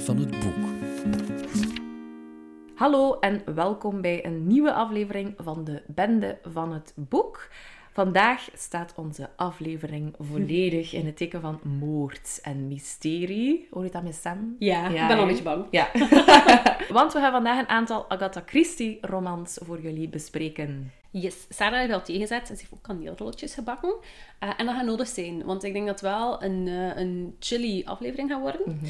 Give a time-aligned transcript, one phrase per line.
[0.00, 0.64] van het boek.
[2.74, 7.48] Hallo en welkom bij een nieuwe aflevering van de Bende van het Boek.
[7.92, 13.68] Vandaag staat onze aflevering volledig in het teken van moord en mysterie.
[13.70, 14.56] Hoor je dat met Sam?
[14.58, 15.66] Ja, ik ben al een beetje bang.
[15.70, 15.88] Ja.
[16.98, 20.92] Want we gaan vandaag een aantal Agatha Christie romans voor jullie bespreken.
[21.10, 23.94] Yes, Sarah heeft al tegengezet en ze heeft ook kaneelrolletjes gebakken.
[24.44, 27.36] Uh, en dat gaat nodig zijn, want ik denk dat het wel een, uh, een
[27.38, 28.80] chilly aflevering gaat worden.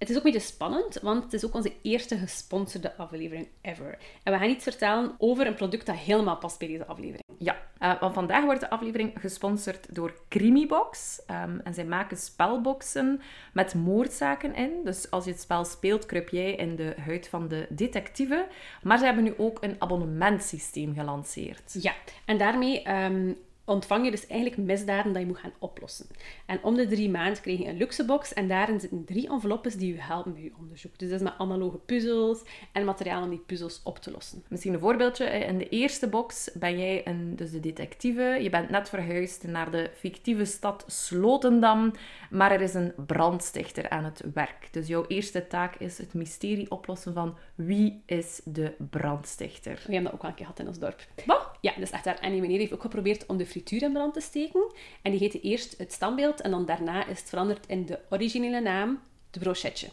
[0.00, 3.98] Het is ook een beetje spannend, want het is ook onze eerste gesponsorde aflevering ever.
[4.22, 7.22] En we gaan iets vertellen over een product dat helemaal past bij deze aflevering.
[7.38, 11.22] Ja, uh, want vandaag wordt de aflevering gesponsord door Crimibox.
[11.30, 13.20] Um, en zij maken spelboxen
[13.52, 14.70] met moordzaken in.
[14.84, 18.46] Dus als je het spel speelt, kruip jij in de huid van de detectieve.
[18.82, 21.82] Maar ze hebben nu ook een abonnementsysteem gelanceerd.
[21.82, 23.36] Ja, en daarmee um,
[23.70, 26.06] ontvang je dus eigenlijk misdaden dat je moet gaan oplossen.
[26.46, 29.76] En om de drie maanden krijg je een luxe box en daarin zitten drie enveloppes
[29.76, 30.98] die je helpen bij je onderzoek.
[30.98, 34.44] Dus dat is met analoge puzzels en materiaal om die puzzels op te lossen.
[34.48, 35.24] Misschien een voorbeeldje.
[35.24, 38.38] In de eerste box ben jij een, dus de detectieve.
[38.42, 41.92] Je bent net verhuisd naar de fictieve stad Slotendam,
[42.30, 44.68] maar er is een brandstichter aan het werk.
[44.70, 49.74] Dus jouw eerste taak is het mysterie oplossen van wie is de brandstichter.
[49.74, 51.06] We hebben dat ook al een keer gehad in ons dorp.
[51.26, 51.50] Wat?
[51.60, 52.18] Ja, dus echt daar.
[52.18, 54.72] En die meneer heeft ook geprobeerd om de frituur in brand te steken.
[55.02, 58.60] En die heette eerst het standbeeld en dan daarna is het veranderd in de originele
[58.60, 59.88] naam, de brochetje.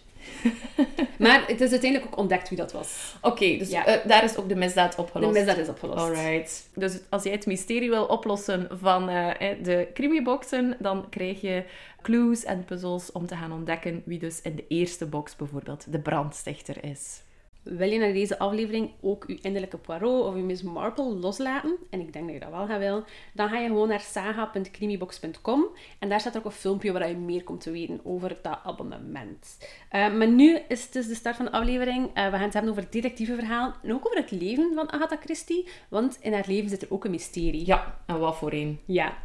[1.19, 3.15] maar het is uiteindelijk ook ontdekt wie dat was.
[3.21, 3.88] Oké, okay, dus ja.
[3.88, 5.33] uh, daar is ook de misdaad opgelost.
[5.33, 5.99] De misdaad is opgelost.
[5.99, 6.69] Alright.
[6.75, 9.31] Dus als jij het mysterie wil oplossen van uh,
[9.63, 11.63] de crimiboxen, dan krijg je
[12.01, 15.99] clues en puzzels om te gaan ontdekken wie dus in de eerste box bijvoorbeeld de
[15.99, 17.22] brandstichter is.
[17.69, 21.78] Wil je naar deze aflevering ook je innerlijke Poirot of je Miss Marple loslaten?
[21.89, 23.05] En ik denk dat je dat wel gaat willen.
[23.33, 25.66] Dan ga je gewoon naar saga.crimibox.com
[26.00, 29.57] en daar staat ook een filmpje waar je meer komt te weten over dat abonnement.
[29.91, 32.06] Uh, maar nu is het dus de start van de aflevering.
[32.07, 35.17] Uh, we gaan het hebben over detectieve verhalen en ook over het leven van Agatha
[35.23, 35.67] Christie.
[35.89, 37.66] Want in haar leven zit er ook een mysterie.
[37.66, 38.79] Ja, en wat voor een?
[38.85, 39.17] Ja.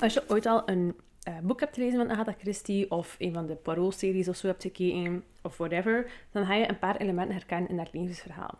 [0.00, 0.94] Als je ooit al een
[1.28, 4.62] uh, boek hebt gelezen van Agatha Christie of een van de Poirot-series of zo hebt
[4.62, 8.58] gekeken of whatever, dan ga je een paar elementen herkennen in haar levensverhaal.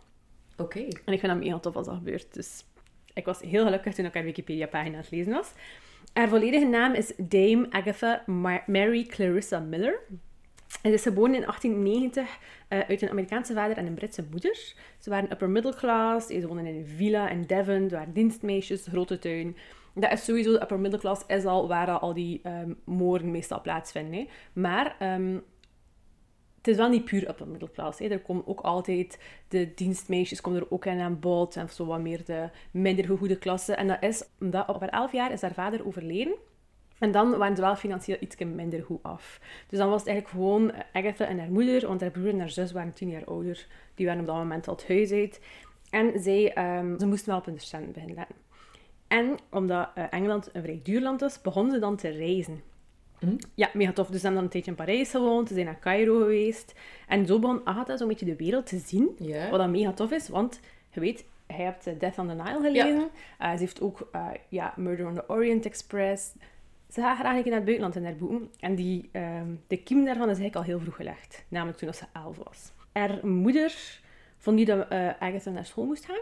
[0.52, 0.62] Oké.
[0.62, 0.88] Okay.
[1.04, 2.34] En ik vind dat mega tof als dat gebeurt.
[2.34, 2.64] Dus
[3.14, 5.52] ik was heel gelukkig toen ik haar Wikipedia-pagina aan het lezen was.
[6.12, 8.22] Haar volledige naam is Dame Agatha
[8.66, 10.00] Mary Clarissa Miller.
[10.82, 12.38] Ze is geboren in 1890
[12.68, 14.74] uh, uit een Amerikaanse vader en een Britse moeder.
[14.98, 18.86] Ze waren upper middle class, ze woonden in een villa in Devon, er waren dienstmeisjes,
[18.86, 19.56] grote tuin
[19.94, 23.60] dat is sowieso de upper middle class, is al waar al die um, moorden meestal
[23.60, 24.28] plaatsvinden.
[24.52, 25.42] Maar um,
[26.56, 27.98] het is wel niet puur upper middle class.
[27.98, 28.06] Hè.
[28.06, 29.18] Er komen ook altijd
[29.48, 33.38] de dienstmeisjes komen er ook in aan bod en zo wat meer de minder gegoede
[33.38, 33.74] klasse.
[33.74, 36.34] En dat is omdat op haar elf jaar is haar vader overleden.
[36.98, 39.40] En dan waren ze wel financieel iets minder goed af.
[39.68, 42.50] Dus dan was het eigenlijk gewoon Agatha en haar moeder, want haar broer en haar
[42.50, 43.66] zus waren tien jaar ouder.
[43.94, 45.40] Die waren op dat moment al het huis uit.
[45.90, 48.36] En zij, um, ze moesten wel op hun cent beginnen letten.
[49.10, 52.62] En omdat uh, Engeland een vrij duur land is, begonnen ze dan te reizen.
[53.18, 53.36] Hm?
[53.54, 54.06] Ja, mega tof.
[54.06, 56.74] Dus ze hebben dan een tijdje in Parijs gewoond, ze zijn naar Cairo geweest.
[57.08, 59.10] En zo begon Agatha zo'n beetje de wereld te zien.
[59.18, 59.50] Yeah.
[59.50, 60.60] Wat dan mega tof is, want
[60.90, 63.10] je weet, hij hebt uh, Death on the Nile gelezen.
[63.38, 63.50] Ja.
[63.50, 66.32] Uh, ze heeft ook uh, ja, Murder on the Orient Express.
[66.88, 68.50] Ze gaat graag naar het buitenland in haar boeken.
[68.60, 71.44] En die, ehm, de kiem daarvan is eigenlijk al heel vroeg gelegd.
[71.48, 72.72] Namelijk toen ze elf was.
[72.92, 74.00] Haar moeder
[74.38, 76.20] vond niet dat Agatha naar school moest gaan.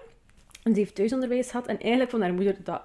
[0.62, 1.66] En ze heeft thuisonderwijs gehad.
[1.66, 2.82] En eigenlijk van haar moeder dat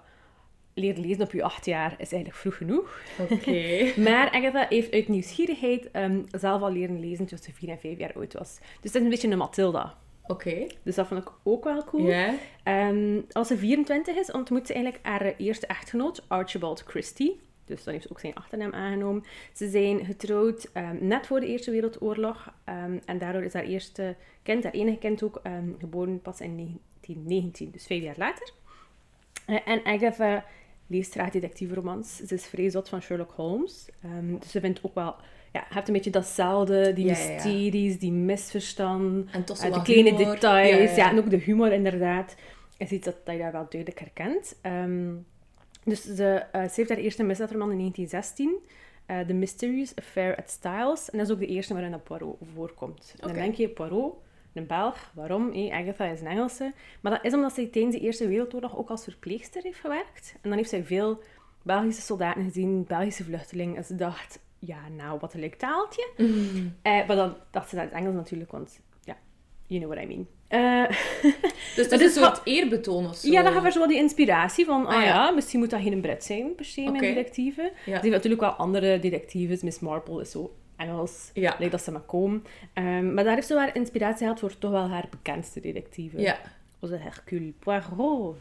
[0.74, 3.02] leren lezen op je acht jaar is eigenlijk vroeg genoeg.
[3.30, 3.92] Oké.
[4.10, 7.98] maar Agatha heeft uit nieuwsgierigheid um, zelf al leren lezen toen ze vier en vijf
[7.98, 8.58] jaar oud was.
[8.82, 9.98] Dus dat is een beetje een Matilda.
[10.24, 10.50] Oké.
[10.50, 10.72] Okay.
[10.84, 12.06] Dus dat vond ik ook wel cool.
[12.06, 12.34] Yeah.
[12.90, 17.40] Um, als ze 24 is, ontmoet ze eigenlijk haar eerste echtgenoot, Archibald Christie.
[17.66, 19.24] Dus dan heeft ze ook zijn achternaam aangenomen.
[19.54, 22.54] Ze zijn getrouwd um, net voor de Eerste Wereldoorlog.
[23.06, 25.42] En daardoor is haar eerste kind, haar enige kind ook,
[25.80, 26.56] geboren pas in
[27.06, 28.54] 1919, dus vijf jaar later.
[29.48, 30.46] Uh, en Agatha
[30.88, 32.16] leest graag detectieve romans.
[32.16, 33.86] Ze is vrij zot van Sherlock Holmes.
[34.40, 35.16] dus ze vindt ook wel...
[35.52, 39.82] Ja, hebt een beetje datzelfde, die Ja, mysteries, ja, die misverstanden, En toch uh, de
[39.82, 40.34] kleine humor.
[40.34, 40.96] details.
[40.96, 42.36] Ja, en ook de humor inderdaad.
[42.78, 44.56] Is iets dat, dat je daar wel duidelijk herkent.
[44.62, 45.12] Ehm,
[45.84, 48.60] dus ze, uh, ze heeft haar eerste misdaadroman in 1916.
[49.06, 51.10] eh, The Mysterious Affair at Styles.
[51.10, 53.14] En dat is ook de eerste waarin dat Poirot voorkomt.
[53.20, 54.16] En dan denk je, Poirot,
[54.54, 55.52] een Belg, waarom?
[55.52, 56.74] Eh, Agatha is een Engelse.
[57.02, 60.34] Maar dat is omdat zij tijdens de Eerste Wereldoorlog ook als verpleegster heeft gewerkt.
[60.42, 61.22] En dan heeft zij veel
[61.62, 63.76] Belgische soldaten gezien, Belgische vluchtelingen.
[63.76, 66.10] En ze dacht, ja, nou, wat een leuk taaltje.
[66.18, 66.76] Mm.
[66.82, 69.18] Eh, maar dan dacht ze in het Engels natuurlijk, want ja,
[69.68, 70.28] you know what I mean.
[70.48, 70.98] Eh,
[71.76, 73.32] Dus Dat is is een soort eerbetoon of zo.
[73.32, 75.08] ja, dan hebben we zo die inspiratie van, ah Ah, ja.
[75.08, 75.30] ja.
[75.32, 77.06] misschien moet dat geen Brit zijn, per se, mijn Oké.
[77.14, 77.72] detectieve.
[77.86, 78.00] Ja.
[78.00, 79.62] Zijn natuurlijk wel andere detectives.
[79.62, 81.30] Miss Marple is zo Engels.
[81.34, 81.56] Ja.
[81.58, 82.44] Lijkt dat ze maar komen.
[82.74, 86.20] Ehm, maar daar heeft ze wel inspiratie gehad voor toch wel haar bekendste detectieve.
[86.22, 86.38] Ja.
[86.80, 88.38] Onze Hercule Poirot.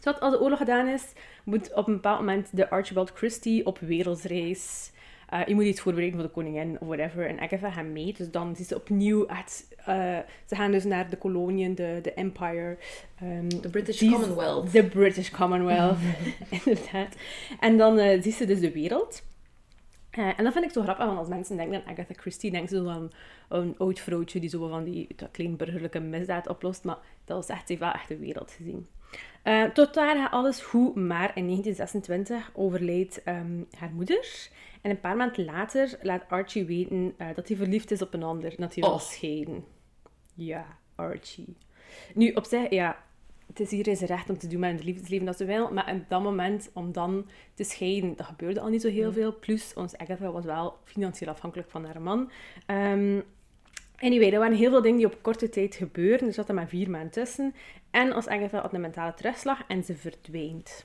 [0.00, 1.04] Zodat als de oorlog gedaan is,
[1.44, 4.90] moet op een bepaald moment de Archibald Christie op wereldreis.
[5.28, 7.26] Eh, je moet iets voorbereiden voor de koningin of whatever.
[7.26, 8.14] En Agatha gaat mee.
[8.18, 9.66] Dus dan is ze opnieuw echt...
[9.76, 12.76] eh, ze gaan dus naar de koloniën, de, de empire.
[13.20, 14.72] ehm, De British die- Commonwealth.
[14.72, 15.98] De British Commonwealth,
[16.64, 17.14] inderdaad.
[17.60, 19.22] En dan eh ziet ze dus de wereld.
[20.12, 22.68] Eh, en dat vind ik zo grappig, want als mensen denken aan Agatha Christie, denken
[22.68, 23.10] ze zo aan
[23.48, 26.84] een oud vrouwtje die zo van die dat klein burgerlijke misdaad oplost.
[26.84, 28.86] Maar dat was echt, heeft wel echt de wereld gezien.
[29.42, 34.48] Eh, tot daar gaat alles goed, maar in 1926 overlijdt ehm, haar moeder.
[34.82, 38.22] En een paar maanden later laat Archie weten eh, dat hij verliefd is op een
[38.22, 38.50] ander.
[38.50, 39.00] en Dat hij wil Oh.
[39.00, 39.64] scheiden.
[40.34, 41.56] Ja, Archie.
[42.14, 42.96] Nu, op zich, ja,
[43.52, 45.72] het is hier zijn recht om te doen met het liefdesleven dat ze wil.
[45.72, 49.38] Maar op dat moment, om dan te scheiden, dat gebeurde al niet zo heel veel.
[49.38, 52.30] Plus, ons Agatha was wel financieel afhankelijk van haar man.
[52.66, 53.20] Ehm,
[53.96, 56.28] anyway, er waren heel veel dingen die op korte tijd gebeurden.
[56.28, 57.54] Er zat er maar vier maanden tussen.
[57.90, 60.84] En als Agatha had een mentale terugslag en ze verdwijnt.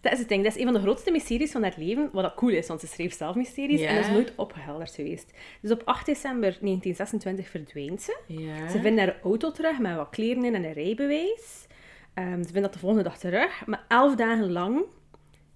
[0.00, 0.42] Dat is het ding.
[0.44, 2.08] Dat is een van de grootste mysteries van haar leven.
[2.12, 3.80] Wat dat cool is, want ze schreef zelf mysteries.
[3.80, 3.88] Ja.
[3.88, 5.32] En dat is nooit opgehelderd geweest.
[5.60, 8.18] Dus op 8 december 1926 verdwijnt ze.
[8.26, 8.68] Ja.
[8.68, 11.66] Ze vinden haar auto terug met wat kleren in en een rijbewijs.
[12.14, 13.66] Ehm, ze vinden dat de volgende dag terug.
[13.66, 14.82] Maar elf dagen lang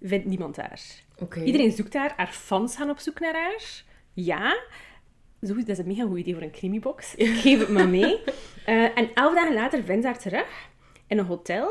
[0.02, 0.80] vindt niemand haar.
[1.44, 2.12] Iedereen zoekt haar.
[2.16, 3.82] Haar fans gaan op zoek naar haar.
[4.12, 4.56] Ja.
[5.42, 7.14] Zo, dat is een mega goed idee voor een crimibox.
[7.14, 8.18] Ik geef het maar mee.
[8.64, 10.68] Eh, en elf dagen later vindt ze haar terug
[11.06, 11.68] in een hotel.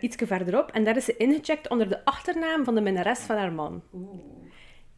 [0.00, 0.70] Ietsje verderop.
[0.70, 3.82] En daar is ze ingecheckt onder de achternaam van de minnares van haar man.
[3.94, 4.10] Oeh.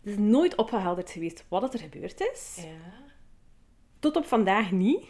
[0.02, 2.58] Het is nooit opgehelderd geweest wat er gebeurd is.
[2.62, 3.02] Ja.
[3.98, 5.04] Tot op vandaag niet.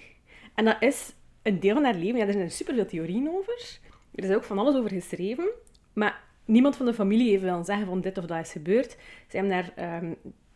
[0.55, 1.13] En dat is
[1.43, 2.19] een deel van haar leven.
[2.19, 3.79] Ja, er zijn superveel theorieën over.
[4.15, 5.49] Er is ook van alles over geschreven.
[5.93, 8.91] Maar niemand van de familie heeft willen zeggen van dit of dat is gebeurd.
[9.29, 10.03] Ze hebben daar,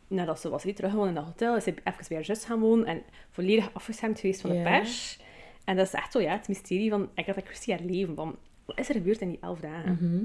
[0.08, 2.60] nadat ze was hier teruggewoond in dat hotel, is ze even bij haar zus gaan
[2.60, 4.62] wonen en volledig afgeschermd geweest van de Ja.
[4.62, 5.20] pers.
[5.64, 8.14] En dat is echt zo, ja, het mysterie van Agatha Christie haar leven.
[8.14, 8.38] Van,
[8.68, 9.92] wat is er gebeurd in die elf dagen?
[9.92, 10.24] Mhm.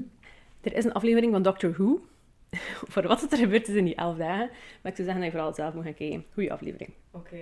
[0.60, 2.00] Er is een aflevering van Doctor Who,
[2.92, 4.48] voor wat er gebeurd is in die elf dagen.
[4.82, 6.24] Maar ik zou zeggen dat je vooral zelf moet gaan kijken.
[6.32, 6.90] Goeie aflevering.
[7.10, 7.36] Oké.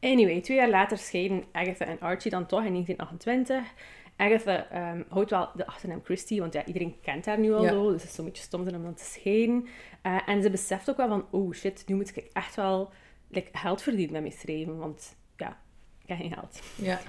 [0.00, 3.74] Anyway, twee jaar later scheiden Agatha en Archie dan toch in 1928.
[4.16, 7.70] Agatha ehm, houdt wel de achternaam Christie, want ja, iedereen kent haar nu al Ja.
[7.70, 7.92] zo.
[7.92, 9.66] Dus het is zo'n beetje stom om dan te scheiden.
[10.02, 12.90] Eh, en ze beseft ook wel van, oh shit, nu moet ik echt wel
[13.28, 14.78] like, geld verdienen met mijn schrijven.
[14.78, 15.60] Want ja,
[16.16, 16.60] geen geld.
[16.74, 17.00] Ja.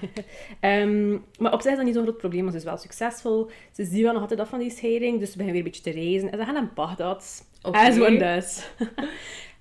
[0.60, 3.50] Ehm, maar op zich is dat niet zo'n groot probleem, want ze is wel succesvol.
[3.72, 5.92] Ze zien wel nog altijd af van die scheiding, dus ze beginnen weer een beetje
[5.92, 6.30] te reizen.
[6.30, 7.46] En ze gaan naar Baghdad.
[7.62, 7.78] Oké.
[7.78, 8.68] As one does.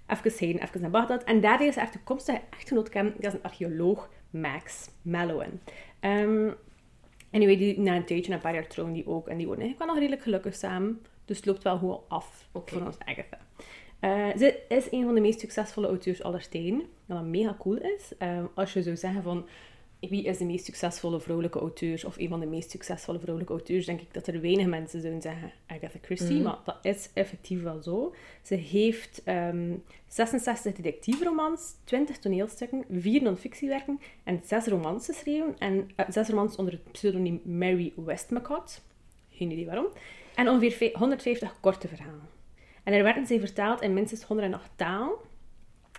[0.07, 1.23] even scheiden, even naar Baghdad.
[1.23, 3.13] En daar is haar toekomstige echtgenoot kennen.
[3.17, 5.59] Dat is een archeoloog, Max Mallowan.
[5.99, 6.49] Ehm
[7.31, 9.27] anyway, die, na een tijdje, na een paar jaar trouwen die ook.
[9.27, 11.01] En die worden eigenlijk wel nog redelijk gelukkig samen.
[11.25, 12.73] Dus het loopt wel goed af Oké.
[12.73, 13.37] voor ons Agatha.
[14.01, 16.83] Eh, ze is een van de meest succesvolle auteurs aller tijden.
[17.05, 18.11] Wat mega cool is.
[18.17, 19.45] Ehm, als je zou zeggen van...
[20.09, 22.03] Wie is de meest succesvolle vrouwelijke auteur?
[22.05, 23.85] Of een van de meest succesvolle vrouwelijke auteurs?
[23.85, 26.35] Denk ik dat er weinig mensen zouden zeggen Agatha Christie.
[26.35, 26.43] Mhm.
[26.43, 28.13] Maar dat is effectief wel zo.
[28.41, 29.73] Ze heeft ehm
[30.07, 35.55] 66 detectiveromans, 20 toneelstukken, 4 non-fictiewerken en 6 romans geschreven.
[35.59, 38.81] En eh, 6 romans onder het pseudoniem Mary Westmacott.
[39.31, 39.87] Geen idee waarom.
[40.35, 42.29] En ongeveer ve- 150 korte verhalen.
[42.83, 45.15] En er werden zij vertaald in minstens 108 talen.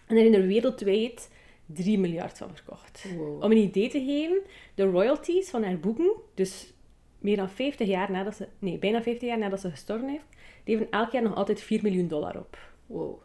[0.06, 1.30] En er zijn er wereldwijd
[1.66, 3.04] 3 miljard van verkocht.
[3.16, 3.42] Wow.
[3.42, 4.40] Om een idee te geven,
[4.74, 6.72] de royalties van haar boeken, dus
[7.18, 10.26] meer dan 50 jaar nadat ze, nee, bijna 50 jaar nadat ze gestorven heeft,
[10.64, 12.58] leveren elk jaar nog altijd 4 miljoen dollar op.
[12.86, 13.20] Wow.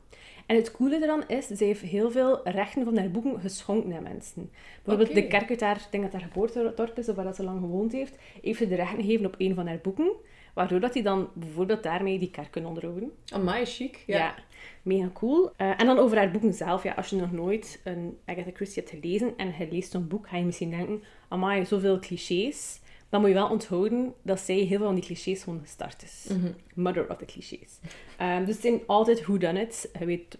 [0.45, 4.03] En het coole eraan is, ze heeft heel veel rechten van haar boeken geschonken aan
[4.03, 4.51] mensen.
[4.83, 7.43] Bijvoorbeeld de kerk uit haar, ik denk dat haar geboortedorp is, of waar dat ze
[7.43, 10.11] lang gewoond heeft, heeft ze de rechten gegeven op een van haar boeken,
[10.57, 13.11] waardoor dat hij dan bijvoorbeeld daarmee die kerk kan onderhouden.
[13.33, 14.03] Amai, chic.
[14.07, 14.35] Ja, Ja.
[14.81, 15.51] mega cool.
[15.55, 16.83] Eh, en dan over haar boeken zelf.
[16.83, 20.27] Ja, als je nog nooit een Agatha Christie hebt gelezen en je leest zo'n boek,
[20.29, 22.79] ga je misschien denken, amai, zoveel clichés.
[23.09, 26.27] Dan moet je wel onthouden dat zij heel veel van die clichés gewoon gestart is.
[26.75, 27.79] Mother of the clichés.
[28.17, 29.87] Ehm, dus het zijn altijd whodunits.
[29.99, 30.37] Je weet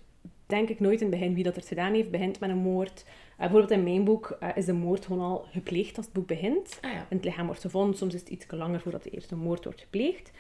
[0.48, 2.12] denk ik nooit in het begin wie dat er gedaan heeft.
[2.12, 3.04] Begint met een moord.
[3.06, 6.28] Eh, bijvoorbeeld in mijn boek eh, is de moord gewoon al gepleegd als het boek
[6.28, 6.78] begint.
[6.82, 6.98] Ah ja.
[6.98, 7.98] En het lichaam wordt gevonden.
[7.98, 10.32] Soms is het iets langer voordat de eerste moord wordt gepleegd.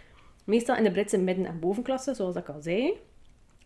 [0.43, 2.93] Meestal in de Britse midden- en bovenklasse, zoals ik al zei.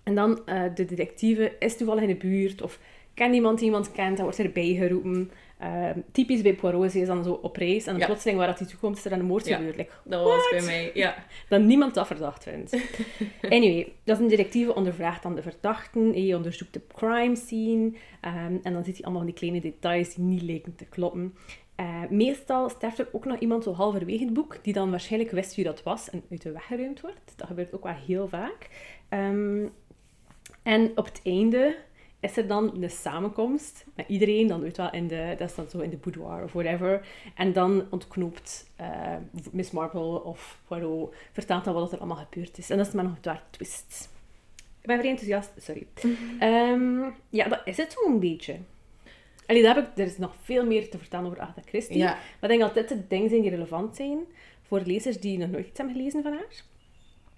[0.03, 2.79] En dan eh, de detectieve is toevallig in de buurt of
[3.13, 5.31] kent iemand die iemand kent, dan wordt erbij geroepen.
[5.61, 8.05] Ehm, typisch bij Poirot is dan zo op reis en dan Ja.
[8.05, 9.55] plotseling waar dat hij toekomt is er dan een moord Ja.
[9.57, 9.75] gebeurd.
[9.75, 11.25] Like, Dat was bij mij, ja.
[11.49, 12.77] dat niemand dat verdacht vindt.
[13.49, 16.13] anyway, dat is een detectieve ondervraagt dan de verdachten.
[16.13, 17.91] Hij onderzoekt de crime scene.
[18.21, 21.35] ehm, en dan ziet hij allemaal van die kleine details die niet lijken te kloppen.
[21.75, 25.55] Eh, meestal sterft er ook nog iemand zo halverwege het boek, die dan waarschijnlijk wist
[25.55, 27.33] wie dat was en uit de weg geruimd wordt.
[27.35, 28.69] Dat gebeurt ook wel heel vaak.
[29.09, 29.65] Ehm,
[30.63, 31.75] en op het einde
[32.21, 35.69] is er dan een samenkomst met iedereen, dan weet wel in de, dat is dan
[35.69, 37.07] zo in de boudoir of whatever.
[37.35, 39.15] En dan ontknoopt eh,
[39.51, 42.69] Miss Marple of Poirot, vertelt dan wat er allemaal gebeurd is.
[42.69, 44.09] En dat is maar nog een twist.
[44.81, 45.87] Ik ben vrij enthousiast, sorry.
[46.39, 46.99] Ehm,
[47.29, 48.57] ja, dat is het zo'n beetje.
[49.45, 51.97] Allee, daar heb ik, er is nog veel meer te vertellen over Agatha Christie.
[51.97, 52.17] Ja.
[52.39, 54.19] Maar ik denk dat dit de dingen zijn die relevant zijn
[54.61, 56.63] voor lezers die nog nooit iets hebben gelezen van haar.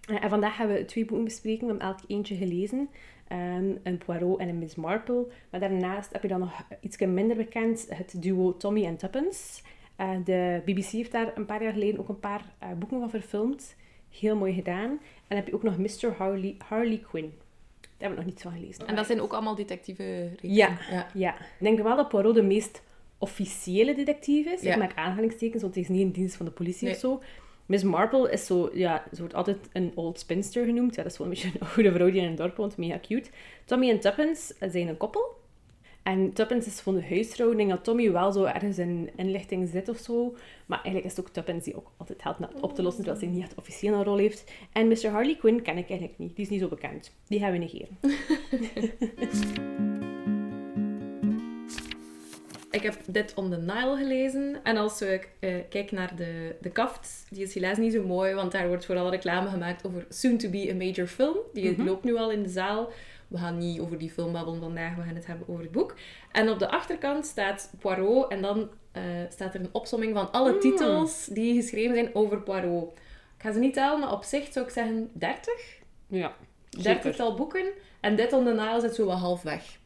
[0.09, 1.61] Eh, En vandaag gaan we twee boeken bespreken.
[1.61, 2.89] We hebben elk eentje gelezen.
[3.27, 5.27] Ehm, een Poirot en een Miss Marple.
[5.49, 7.85] Maar daarnaast heb je dan nog iets minder bekend.
[7.89, 9.61] Het duo Tommy en Tuppence.
[9.95, 13.09] Eh, de BBC heeft daar een paar jaar geleden ook een paar eh, boeken van
[13.09, 13.75] verfilmd.
[14.09, 14.89] Heel mooi gedaan.
[14.89, 16.13] En dan heb je ook nog Mr.
[16.17, 17.33] Harley, Harley Quinn.
[17.81, 18.87] Daar heb ik nog niets van gelezen.
[18.87, 20.49] En dat zijn ook allemaal detectieve reeksen.
[20.49, 20.77] Ja.
[20.91, 21.07] ja.
[21.13, 22.81] Ja, ik denk wel dat Poirot de meest
[23.17, 24.61] officiële detectieve is.
[24.61, 24.71] Ja.
[24.73, 26.93] Ik maak aanhalingstekens, want hij is niet in dienst van de politie Nee.
[26.93, 27.21] of zo.
[27.65, 30.95] Miss Marple is zo, ja, ze wordt altijd een old spinster genoemd.
[30.95, 32.99] Ja, dat is wel een beetje een oude vrouw die in een dorp woont, mega
[32.99, 33.29] cute.
[33.65, 35.41] Tommy en Tuppence zijn een koppel.
[36.03, 37.51] En Tuppence is van de huisvrouw.
[37.51, 40.35] Ik denk dat Tommy wel zo ergens in inlichting zit of zo.
[40.65, 43.31] Maar eigenlijk is het ook Tuppence die ook altijd helpt op te lossen, terwijl ze
[43.31, 44.51] niet echt officieel een rol heeft.
[44.71, 45.07] En Mr.
[45.07, 46.35] Harley Quinn ken ik eigenlijk niet.
[46.35, 47.11] Die is niet zo bekend.
[47.27, 47.97] Die gaan we negeren.
[52.73, 54.59] Ik heb dit on the Nile gelezen.
[54.63, 58.33] En als ik eh, kijk naar de, de kaft, die is helaas niet zo mooi,
[58.33, 61.37] want daar wordt vooral reclame gemaakt over Soon to be a Major Film.
[61.53, 61.83] Die Mhm.
[61.83, 62.91] loopt nu al in de zaal.
[63.27, 65.95] We gaan niet over die film babbelen vandaag, we gaan het hebben over het boek.
[66.31, 70.51] En op de achterkant staat Poirot en dan eh, staat er een opsomming van alle
[70.53, 70.59] Mm.
[70.59, 72.91] titels die geschreven zijn over Poirot.
[73.37, 75.53] Ik ga ze niet tellen, maar op zich zou ik zeggen 30.
[76.07, 76.33] Ja,
[76.69, 77.65] dertigtal boeken.
[77.99, 79.77] En dit on the Nile zit zo wat half weg.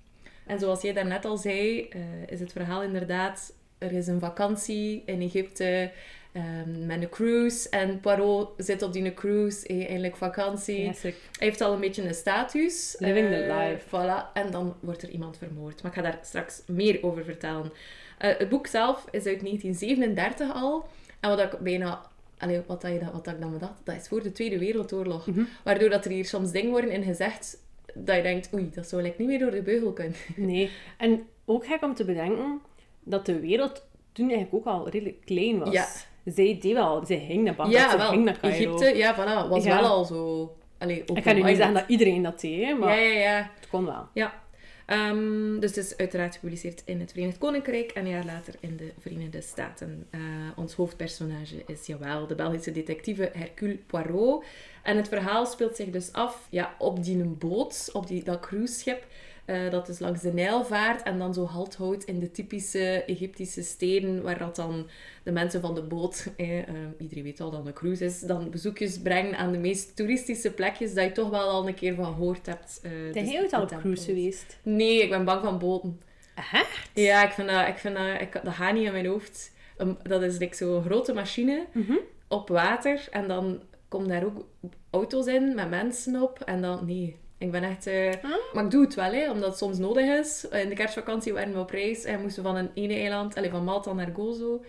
[0.48, 3.56] En zoals jij daarnet al zei, eh, is het verhaal inderdaad...
[3.78, 5.92] Er is een vakantie in Egypte
[6.32, 7.70] ehm, met een cruise.
[7.70, 10.84] En Poirot zit op die cruise, eh, eindelijk vakantie.
[10.84, 11.16] Classic.
[11.38, 12.96] Hij heeft al een beetje een status.
[13.00, 13.88] Living the Eh, life.
[13.88, 14.34] Voilà.
[14.34, 15.82] En dan wordt er iemand vermoord.
[15.84, 17.72] Maar ik ga daar straks meer over vertellen.
[18.18, 20.86] Het boek zelf is uit 1937 al.
[21.20, 22.02] En wat ik bijna...
[22.38, 25.28] Allee, wat, dat je, dat- wat ik dan bedacht, dat is voor de Tweede Wereldoorlog.
[25.28, 25.44] Mhm.
[25.64, 27.58] Waardoor dat er hier soms dingen worden in gezegd
[27.94, 30.16] dat je denkt, oei, dat zou ik niet meer door de beugel kunnen.
[30.36, 30.70] Nee.
[30.98, 32.62] En ook gek om te bedenken
[33.04, 35.74] dat de wereld toen eigenlijk ook al redelijk klein was.
[35.74, 35.88] Ja.
[36.26, 38.76] Zij deed wel, zij ging naar Bagdad, ja, zij ging naar Cairo.
[38.76, 39.82] Egypte, ja, voilà, was Ja.
[39.82, 40.52] wel al zo...
[40.78, 43.52] Allee, Ik kan nu niet zeggen dat iedereen dat deed, maar Ja, ja, ja.
[43.60, 44.08] het kon wel.
[44.14, 44.46] Ja.
[44.86, 48.78] Ehm, dus het is uiteraard gepubliceerd in het Verenigd Koninkrijk en een jaar later in
[48.78, 50.08] de Verenigde Staten.
[50.10, 50.20] Eh,
[50.56, 54.44] ons hoofdpersonage is, jawel, de Belgische detectieve Hercule Poirot.
[54.88, 58.40] En het verhaal speelt zich dus af ja, op die een boot, op die, dat
[58.40, 59.06] cruiseschip.
[59.46, 63.04] eh, dat dus langs de Nijl vaart en dan zo halt houdt in de typische
[63.06, 64.88] Egyptische steden, waar dat dan
[65.24, 66.66] de mensen van de boot, eh, eh,
[67.00, 70.94] iedereen weet al dat een cruise is, dan bezoekjes brengen aan de meest toeristische plekjes
[70.94, 72.80] dat je toch wel al een keer van gehoord hebt.
[72.84, 74.58] eh, Ben dus jij al op cruise geweest?
[74.64, 76.02] Nee, ik ben bang van boten.
[76.36, 76.90] Echt?
[76.94, 79.52] Ja, ik vind dat, ik vind dat, ik, dat gaat niet in mijn hoofd.
[79.78, 81.94] Um, dat is like zo'n grote machine Mhm.
[82.28, 84.46] op water en dan komen daar ook
[84.90, 87.18] auto's in met mensen op en dan, nee.
[87.40, 87.88] Ik ben echt...
[87.88, 88.32] eh, Ah.
[88.54, 90.48] Maar ik doe het wel, hè, omdat het soms nodig is.
[90.50, 93.50] In de kerstvakantie waren we op reis en moesten we van een ene eiland, allez,
[93.52, 94.64] van Malta naar Gozo.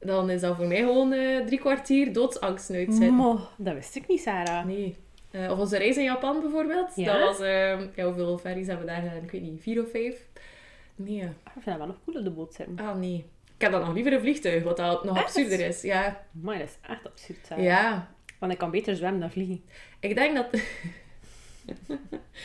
[0.00, 3.12] Dan is dat voor mij gewoon eh, drie kwartier doodsangst uitzitten.
[3.14, 4.64] Mo, dat wist ik niet, Sarah.
[4.66, 4.96] Nee.
[5.30, 6.88] Eh, of onze reis in Japan bijvoorbeeld.
[6.94, 7.18] Ja?
[7.18, 7.46] Dat was...
[7.94, 9.22] ja, hoeveel ferries hebben we daar gedaan?
[9.24, 10.26] Ik weet niet, vier of vijf?
[10.96, 11.20] Nee.
[11.22, 12.78] Ik vind dat wel nog cool op de boot zitten.
[12.86, 13.24] Ah, nee.
[13.54, 15.24] Ik heb dan nog liever een vliegtuig, wat dat nog Echt?
[15.26, 15.82] absurder is.
[15.82, 16.22] Ja.
[16.30, 17.64] Maar dat is echt absurd, Sarah.
[17.64, 18.14] ja.
[18.38, 19.62] Want ik kan beter zwemmen dan vliegen.
[20.00, 20.46] Ik denk dat...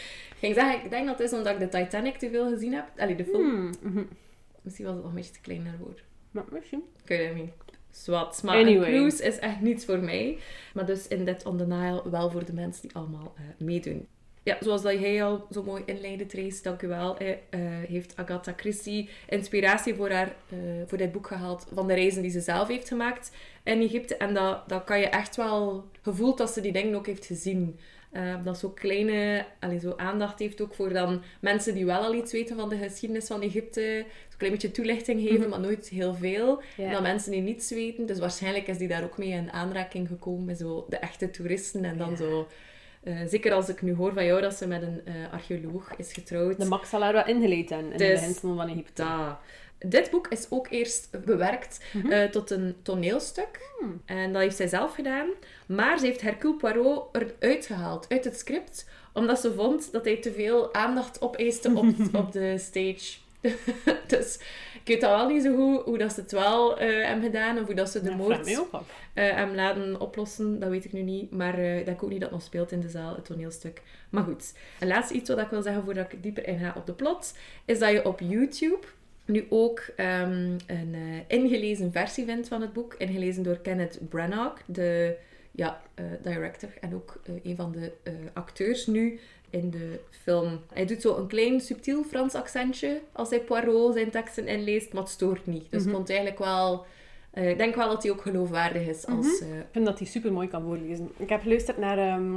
[0.07, 2.74] ik ging zeggen, ik denk dat het is omdat ik de Titanic te veel gezien
[2.74, 2.86] heb.
[2.98, 3.50] Allee, de film.
[3.50, 4.03] Hmm, mhm.
[4.62, 6.01] Misschien was het nog een beetje te klein daarvoor.
[6.31, 6.83] Maar misschien.
[7.03, 7.51] Ik weet het niet.
[7.91, 8.43] Zwat.
[8.43, 8.88] Maar Anyway.
[8.88, 10.38] een cruise is echt niets voor mij.
[10.74, 14.07] Maar dus in Dead on the Nile wel voor de mensen die allemaal eh, meedoen.
[14.43, 17.17] Ja, zoals dat jij al zo mooi inleidde, Trace, dank u wel.
[17.17, 17.29] eh,
[17.88, 20.57] heeft Agatha Christie inspiratie voor, haar, eh,
[20.88, 23.31] voor dit boek gehaald van de reizen die ze zelf heeft gemaakt
[23.63, 24.17] in Egypte.
[24.17, 27.79] En dat, dat kan je echt wel gevoeld dat ze die dingen ook heeft gezien.
[28.12, 32.13] Eh, dat zo kleine allee, zo aandacht heeft ook voor dan mensen die wel al
[32.13, 34.05] iets weten van de geschiedenis van Egypte.
[34.29, 35.50] Zo'n klein beetje toelichting geven, Mhm.
[35.50, 36.62] maar nooit heel veel.
[36.77, 36.91] Ja.
[36.91, 38.05] Dan mensen die niets weten.
[38.05, 41.86] Dus waarschijnlijk is die daar ook mee in aanraking gekomen met zo de echte toeristen.
[41.86, 42.15] En dan Ja.
[42.15, 42.48] zo...
[43.03, 46.13] eh, zeker als ik nu hoor van jou dat ze met een eh, archeoloog is
[46.13, 46.58] getrouwd.
[46.60, 49.03] De Max zal haar ingeleid hebben in de Dus- beginselen van Egypte.
[49.03, 49.38] Dat.
[49.91, 51.79] dit boek is ook eerst bewerkt
[52.10, 53.60] eh, tot een toneelstuk.
[53.79, 54.01] Hmm.
[54.05, 55.27] En dat heeft zij zelf gedaan.
[55.65, 58.89] Maar ze heeft Hercule Poirot eruit gehaald, uit het script.
[59.13, 61.86] Omdat ze vond dat hij te veel aandacht opeiste op,
[62.25, 63.17] op de stage.
[64.08, 64.39] dus
[64.83, 67.59] ik weet al wel niet zo goed hoe dat ze het wel eh, hebben gedaan.
[67.59, 68.47] Of hoe dat ze de Ja, moord
[69.13, 71.31] eh, hem laten oplossen, dat weet ik nu niet.
[71.31, 73.81] Maar eh, ik denk ook niet dat het nog speelt in de zaal, het toneelstuk.
[74.09, 74.53] Maar goed.
[74.79, 77.33] En laatste iets wat ik wil zeggen voordat ik dieper inga op de plot,
[77.65, 78.85] is dat je op YouTube
[79.25, 82.93] nu ook ehm, een ingelezen versie vindt van het boek.
[82.97, 85.17] Ingelezen door Kenneth Branagh, de
[85.51, 85.81] ja,
[86.21, 87.91] director en ook eh, een van de
[88.33, 89.19] acteurs nu
[89.51, 90.60] in de film.
[90.74, 95.01] Hij doet zo een klein subtiel Frans accentje als hij Poirot zijn teksten inleest, maar
[95.03, 95.72] het stoort niet.
[95.72, 96.86] Dus ik vond eigenlijk wel...
[97.31, 99.39] eh, ik denk wel dat hij ook geloofwaardig is als...
[99.41, 101.12] eh, Ik vind dat hij super mooi kan voorlezen.
[101.17, 102.34] Ik heb geluisterd naar ehm,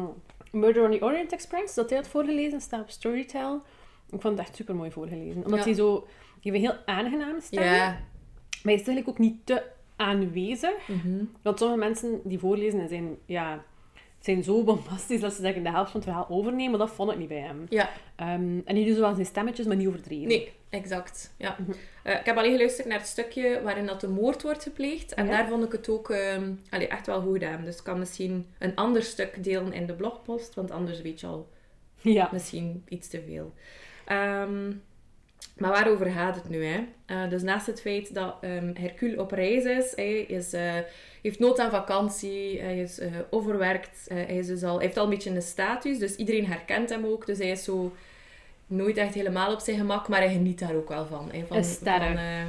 [0.51, 3.63] Murder on the Orient Express, dat hij had voorgelezen, staat op Storytel.
[4.11, 5.45] Ik vond het echt super mooi voorgelezen.
[5.45, 5.65] Omdat Ja.
[5.65, 6.07] hij zo...
[6.41, 7.63] Die heeft een heel aangename stem.
[7.63, 7.71] ja.
[8.63, 9.63] Maar hij is eigenlijk ook niet te
[9.97, 10.89] aanwezig.
[10.89, 11.25] Mhm.
[11.43, 13.65] Want sommige mensen die voorlezen en zijn, ja,
[14.25, 16.79] zijn zo bombastisch dat ze zeggen de helft van het verhaal overnemen.
[16.79, 17.67] Dat vond ik niet bij hem.
[17.69, 18.31] Ja, Ehm,
[18.65, 20.29] en hij doet zo wel zijn stemmetjes, maar niet overdreven.
[20.29, 21.35] nee, exact.
[21.37, 21.57] Ja.
[21.59, 21.71] Mhm.
[22.03, 25.15] Eh, ik heb alleen geluisterd naar het stukje waarin dat de moord wordt gepleegd.
[25.15, 25.31] En Ja.
[25.31, 27.65] daar vond ik het ook ehm, allee, echt wel goed gedaan.
[27.65, 31.27] Dus ik kan misschien een ander stuk delen in de blogpost, want anders weet je
[31.27, 31.49] al
[32.01, 32.29] Ja.
[32.33, 33.53] misschien iets te veel.
[34.05, 34.73] Ehm,
[35.57, 36.65] maar waarover gaat het nu?
[36.65, 36.85] Hè?
[37.07, 40.73] Eh, dus naast het feit dat ehm, Hercule op reis is, hij is, eh,
[41.23, 45.05] heeft nood aan vakantie, hij is eh, overwerkt, hij, is dus al, hij heeft al
[45.05, 47.27] een beetje een status, dus iedereen herkent hem ook.
[47.27, 47.93] Dus hij is zo
[48.67, 51.31] nooit echt helemaal op zijn gemak, maar hij geniet daar ook wel van.
[51.33, 51.45] Hè?
[51.47, 51.63] van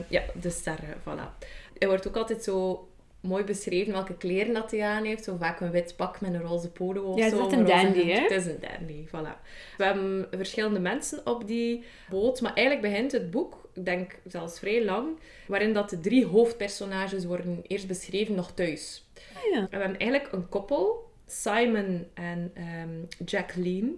[0.09, 1.37] ja, de sterren, voilà.
[1.77, 2.87] Hij wordt ook altijd zo
[3.25, 5.23] mooi beschreven welke kleren dat hij aan heeft.
[5.23, 7.37] Zo vaak een wit pak met een roze polo of Ja, het zo.
[7.39, 8.21] is echt een dandy, hè?
[8.21, 9.41] Het is een dandy, voilà.
[9.77, 14.59] We hebben verschillende mensen op die boot, maar eigenlijk begint het boek, ik denk zelfs
[14.59, 15.07] vrij lang,
[15.47, 19.05] waarin dat de drie hoofdpersonages worden eerst beschreven nog thuis.
[19.51, 19.57] ja.
[19.59, 23.91] En we hebben eigenlijk een koppel, Simon en ehm, Jacqueline.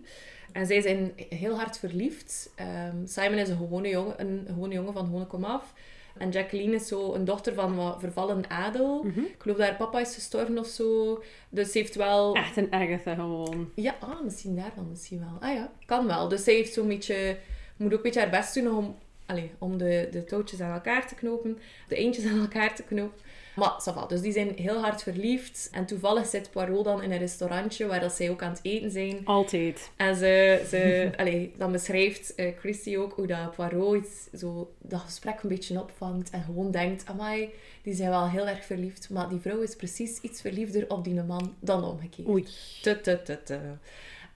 [0.51, 2.51] En zij zijn heel hard verliefd.
[2.55, 5.73] Ehm, Simon is een gewone jongen, een gewone jongen van gewone komaf.
[6.19, 9.03] En Jacqueline is zo een dochter van wat vervallen adel.
[9.03, 9.19] Mhm.
[9.19, 11.23] Ik geloof dat haar papa is gestorven of zo.
[11.49, 12.35] Dus ze heeft wel...
[12.35, 13.71] Echt een Agatha gewoon.
[13.75, 15.49] Ja, ah, misschien daarvan, misschien wel.
[15.49, 16.27] Ah ja, kan wel.
[16.27, 17.37] Dus zij heeft zo'n beetje...
[17.77, 21.07] Moet ook een beetje haar best doen om, allee, om de, de touwtjes aan elkaar
[21.07, 21.57] te knopen.
[21.87, 23.19] De eentjes aan elkaar te knopen.
[23.57, 24.07] Maar, ça.
[24.07, 25.69] Dus die zijn heel hard verliefd.
[25.71, 28.91] En toevallig zit Poirot dan in een restaurantje waar dat zij ook aan het eten
[28.91, 29.21] zijn.
[29.23, 29.91] Altijd.
[29.95, 34.99] En ze, ze allee, dan beschrijft eh, Christy ook hoe dat Poirot iets, zo dat
[34.99, 37.49] gesprek een beetje opvangt en gewoon denkt, amai,
[37.81, 41.23] die zijn wel heel erg verliefd, maar die vrouw is precies iets verliefder op die
[41.23, 42.27] man dan omgekeerd.
[42.27, 42.45] Oei.
[42.81, 43.59] Te, te, te, te.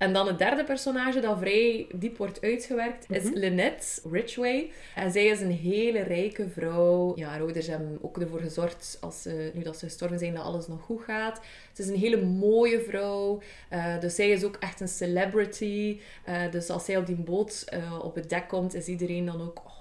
[0.02, 4.72] En dan het derde personage dat vrij diep wordt uitgewerkt is Lynette Ridgway.
[4.96, 7.14] En zij is een hele rijke vrouw.
[7.16, 10.44] Ja, haar ouders hebben ook ervoor gezorgd, als ze, nu dat ze gestorven zijn, dat
[10.44, 11.42] alles nog goed gaat.
[11.74, 13.42] Ze is een hele mooie vrouw.
[13.70, 16.00] Eh, dus zij is ook echt een celebrity.
[16.26, 19.42] Eh, dus als zij op die boot eh, op het dek komt, is iedereen dan
[19.42, 19.62] ook...
[19.66, 19.81] Oh,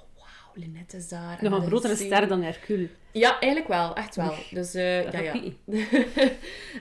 [0.55, 1.39] wauw, Lynette is daar.
[1.41, 2.89] Nog een grotere ster dan Hercule.
[3.13, 3.95] Ja, eigenlijk wel.
[3.95, 4.35] Echt wel.
[4.51, 5.35] Dus, eh, ja, ja.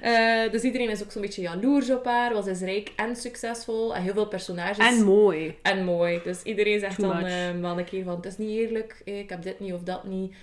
[0.01, 2.33] Eh, dus iedereen is ook zo'n beetje jaloers op haar.
[2.33, 3.95] Want ze is rijk en succesvol.
[3.95, 4.77] En heel veel personages.
[4.77, 5.57] En mooi.
[5.61, 6.19] En mooi.
[6.23, 8.15] Dus iedereen zegt Too dan wel een keer van...
[8.15, 9.01] Het is niet eerlijk.
[9.05, 10.35] eh, Ik heb dit niet of dat niet.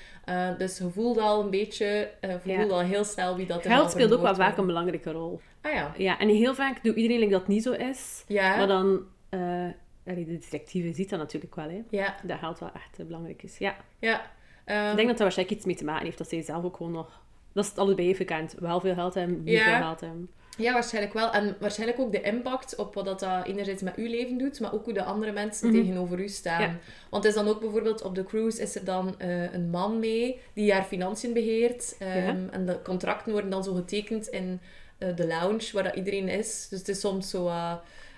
[0.58, 2.10] Dus je voelt al een beetje...
[2.20, 2.58] je Ja.
[2.58, 5.40] voelt al heel snel wie dat er Geld speelt ook wel vaak een belangrijke rol.
[5.62, 5.92] Ah ja.
[5.96, 8.24] Ja, en heel vaak doet iedereen like dat niet zo is.
[8.26, 8.56] Ja.
[8.56, 9.00] Maar dan...
[10.06, 11.82] eh, allee, de detectieve ziet dat natuurlijk wel, hè.
[11.90, 12.16] Ja.
[12.22, 13.58] Dat geld wel echt eh, belangrijk is.
[13.58, 13.76] Ja.
[13.98, 14.30] Ja.
[14.64, 16.18] Ehm, Ik denk dat dat waarschijnlijk iets mee te maken heeft.
[16.18, 17.20] Dat zij zelf ook gewoon nog...
[17.52, 18.54] Dat is het allebei even gekend.
[18.58, 19.64] Wel veel geld hebben, niet Ja.
[19.64, 20.30] veel geld hebben.
[20.58, 21.32] Ja, waarschijnlijk wel.
[21.32, 24.72] En waarschijnlijk ook de impact op wat dat, dat enerzijds met uw leven doet, maar
[24.74, 26.60] ook hoe de andere mensen tegenover u staan.
[26.62, 26.76] Ja.
[27.10, 29.98] Want het is dan ook bijvoorbeeld op de cruise is er dan eh, een man
[29.98, 31.96] mee die haar financiën beheert.
[31.98, 32.36] Ehm, Ja.
[32.50, 34.60] En de contracten worden dan zo getekend in
[34.98, 36.66] eh, de lounge waar dat iedereen is.
[36.70, 37.46] Dus het is soms zo...
[37.46, 37.74] eh,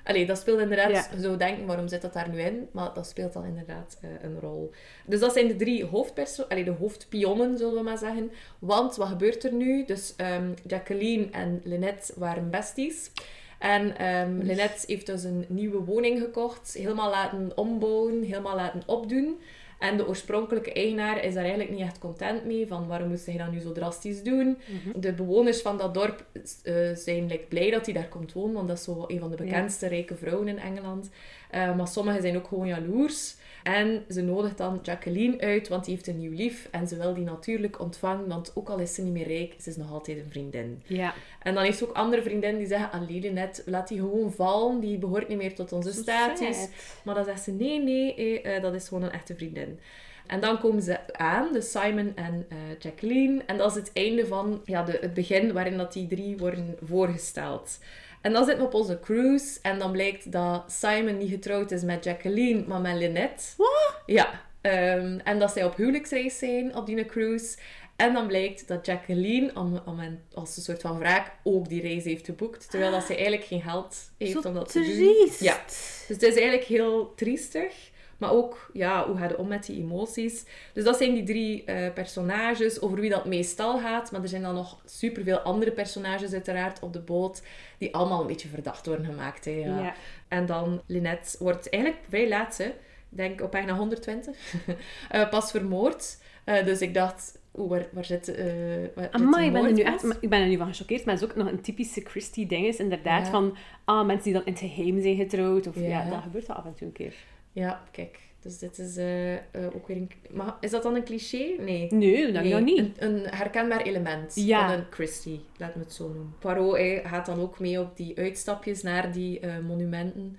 [0.09, 0.91] Allee, dat speelt inderdaad...
[0.91, 1.21] Ja.
[1.21, 2.69] Zou denken, waarom zit dat daar nu in?
[2.73, 4.71] Maar dat speelt dan inderdaad eh, een rol.
[5.07, 8.31] Dus dat zijn de drie hoofdperso allee, de hoofdpionnen, zullen we maar zeggen.
[8.59, 9.85] Want, wat gebeurt er nu?
[9.85, 13.11] Dus ehm, Jacqueline en Lynette waren besties.
[13.59, 16.75] En ehm Lynette heeft dus een nieuwe woning gekocht.
[16.79, 19.41] Helemaal laten ombouwen, helemaal laten opdoen.
[19.79, 22.67] En de oorspronkelijke eigenaar is daar eigenlijk niet echt content mee.
[22.67, 24.59] Van waarom moest hij dat nu zo drastisch doen?
[24.97, 26.25] De bewoners van dat dorp
[26.63, 28.55] eh, zijn like, blij dat hij daar komt wonen.
[28.55, 29.45] Want dat is zo een van de Ja.
[29.45, 31.11] bekendste rijke vrouwen in Engeland.
[31.51, 33.37] Eh, maar sommigen zijn ook gewoon jaloers.
[33.63, 36.69] En ze nodigt dan Jacqueline uit, want die heeft een nieuw lief.
[36.71, 39.71] En ze wil die natuurlijk ontvangen, want ook al is ze niet meer rijk, ze
[39.71, 40.83] is nog altijd een vriendin.
[40.87, 41.15] Ja.
[41.43, 44.81] En dan heeft ze ook andere vriendinnen die zeggen, allee net, laat die gewoon vallen,
[44.81, 46.57] die behoort niet meer tot onze Zo status.
[46.57, 46.71] sad.
[47.05, 49.79] Maar dan zegt ze, nee, nee, eh, eh, dat is gewoon een echte vriendin.
[50.27, 53.43] En dan komen ze aan, dus Simon en eh, Jacqueline.
[53.47, 56.77] En dat is het einde van ja, de, het begin waarin dat die drie worden
[56.83, 57.79] voorgesteld.
[58.21, 61.83] En dan zitten we op onze cruise en dan blijkt dat Simon niet getrouwd is
[61.83, 63.45] met Jacqueline, maar met Lynette.
[63.57, 63.95] Wat?
[64.07, 67.57] Ja, ehm, en dat zij op huwelijksreis zijn op die cruise.
[67.97, 71.83] En dan blijkt dat Jacqueline, om, om een, als een soort van wraak, ook die
[71.83, 72.71] reis heeft geboekt.
[72.71, 74.89] Terwijl dat zij eigenlijk geen geld heeft Zo om dat te doen.
[74.91, 75.41] triest.
[75.41, 75.63] Ja.
[75.67, 77.91] Dus het is eigenlijk heel triestig.
[78.19, 80.45] Maar ook, ja, hoe gaat het om met die emoties?
[80.73, 84.13] Dus dat zijn die drie eh, personages over wie dat meestal gaat.
[84.13, 87.43] Maar er zijn dan nog superveel andere personages uiteraard op de boot.
[87.79, 89.45] Die allemaal een beetje verdacht worden gemaakt.
[89.45, 89.81] Hè, ja.
[89.81, 89.95] Ja.
[90.29, 92.65] En dan Lynette wordt eigenlijk vrij laat, hè.
[92.65, 94.37] Ik denk op pagina 120.
[95.11, 96.19] eh, pas vermoord.
[96.45, 98.29] Eh, dus ik dacht, oeh, waar, waar zit...
[98.35, 98.47] eh
[98.95, 101.05] waar, Amai, ik ben, er nu echt, ik ben er nu van gechoqueerd.
[101.05, 102.67] Maar het is ook nog een typische Christie-ding.
[102.67, 103.31] Is inderdaad Ja.
[103.31, 105.67] van ah, mensen die dan in het geheim zijn getrouwd.
[105.67, 105.83] Of, ja.
[105.83, 106.11] Ja.
[106.11, 107.15] dat gebeurt wel af en toe een keer.
[107.53, 108.19] Ja, kijk.
[108.41, 109.41] Dus dit is eh, eh,
[109.75, 110.11] ook weer een...
[110.31, 111.55] Maar is dat dan een cliché?
[111.59, 111.89] Nee.
[111.95, 112.79] Nee, dat Nee, nog niet.
[112.79, 114.69] Een, een herkenbaar element Ja.
[114.69, 116.35] van een Christie, laten we het zo noemen.
[116.39, 120.39] Poirot hij gaat dan ook mee op die uitstapjes naar die eh, monumenten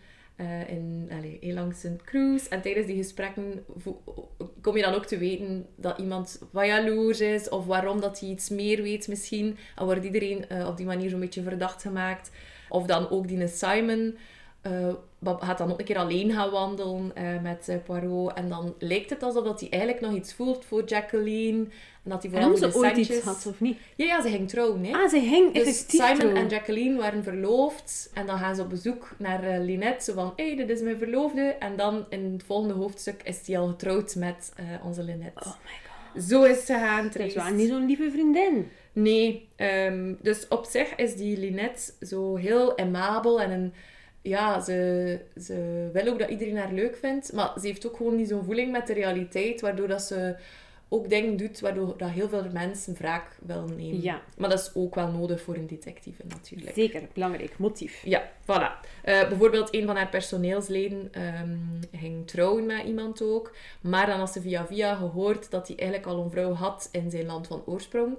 [0.67, 2.49] in, allez, heel langs een cruise.
[2.49, 3.65] En tijdens die gesprekken
[4.61, 8.29] kom je dan ook te weten dat iemand wat jaloers is, of waarom dat hij
[8.29, 9.57] iets meer weet misschien.
[9.75, 12.31] En wordt iedereen op die manier zo'n beetje verdacht gemaakt.
[12.69, 14.17] Of dan ook die Simon
[15.19, 18.33] Bab gaat dan ook een keer alleen gaan wandelen eh, met eh, Poirot.
[18.33, 21.67] En dan lijkt het alsof dat hij eigenlijk nog iets voelt voor Jacqueline.
[22.03, 23.77] En dat hij vooral ze ooit iets gehad of niet?
[23.95, 24.93] Ja, ja, ze ging trouwen, hè.
[24.93, 28.11] Ah, ze hing dus Simon en Jacqueline waren verloofd.
[28.13, 30.03] En dan gaan ze op bezoek naar eh Lynette.
[30.03, 31.41] Zo van, hé, hey, dit is mijn verloofde.
[31.41, 35.39] En dan in het volgende hoofdstuk is hij al getrouwd met eh, onze Lynette.
[35.45, 35.71] Oh my
[36.13, 36.23] god.
[36.23, 38.71] Zo is het gegaan, Dat is niet zo'n lieve vriendin.
[38.93, 43.73] Nee, ehm, dus op zich is die Linette zo heel aimabel en een,
[44.29, 48.15] ja, ze, ze wil ook dat iedereen haar leuk vindt, maar ze heeft ook gewoon
[48.15, 50.35] niet zo'n voeling met de realiteit, waardoor dat ze
[50.89, 54.01] ook dingen doet waardoor dat heel veel mensen wraak willen nemen.
[54.01, 54.21] Ja.
[54.37, 56.73] Maar dat is ook wel nodig voor een detectieve natuurlijk.
[56.73, 57.57] Zeker, belangrijk.
[57.57, 58.01] Motief.
[58.05, 58.87] Ja, voilà.
[59.03, 61.57] Eh, bijvoorbeeld een van haar personeelsleden ehm,
[61.91, 63.55] ging trouwen met iemand ook.
[63.81, 67.11] Maar dan had ze via via gehoord dat hij eigenlijk al een vrouw had in
[67.11, 68.17] zijn land van oorsprong.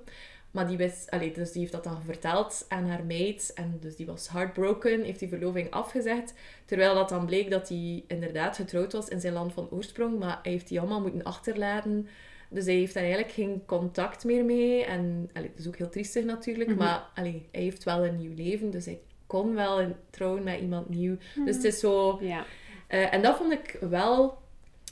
[0.50, 3.50] Maar die wist, allee, dus die heeft dat dan verteld aan haar meid.
[3.54, 6.34] En dus die was heartbroken, heeft die verloving afgezegd.
[6.64, 10.18] Terwijl dat dan bleek dat hij inderdaad getrouwd was in zijn land van oorsprong.
[10.18, 12.08] Maar hij heeft die allemaal moeten achterlaten.
[12.50, 14.84] Dus hij heeft daar eigenlijk geen contact meer mee.
[14.84, 16.76] En allee, dat is ook heel triestig natuurlijk.
[16.76, 18.70] Maar allee, hij heeft wel een nieuw leven.
[18.70, 21.16] Dus hij kon wel een- trouwen met iemand nieuw.
[21.44, 22.18] Dus het is zo...
[22.20, 22.44] Ja.
[22.86, 24.38] eh, en dat vond ik wel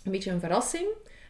[0.05, 0.87] een beetje een verrassing.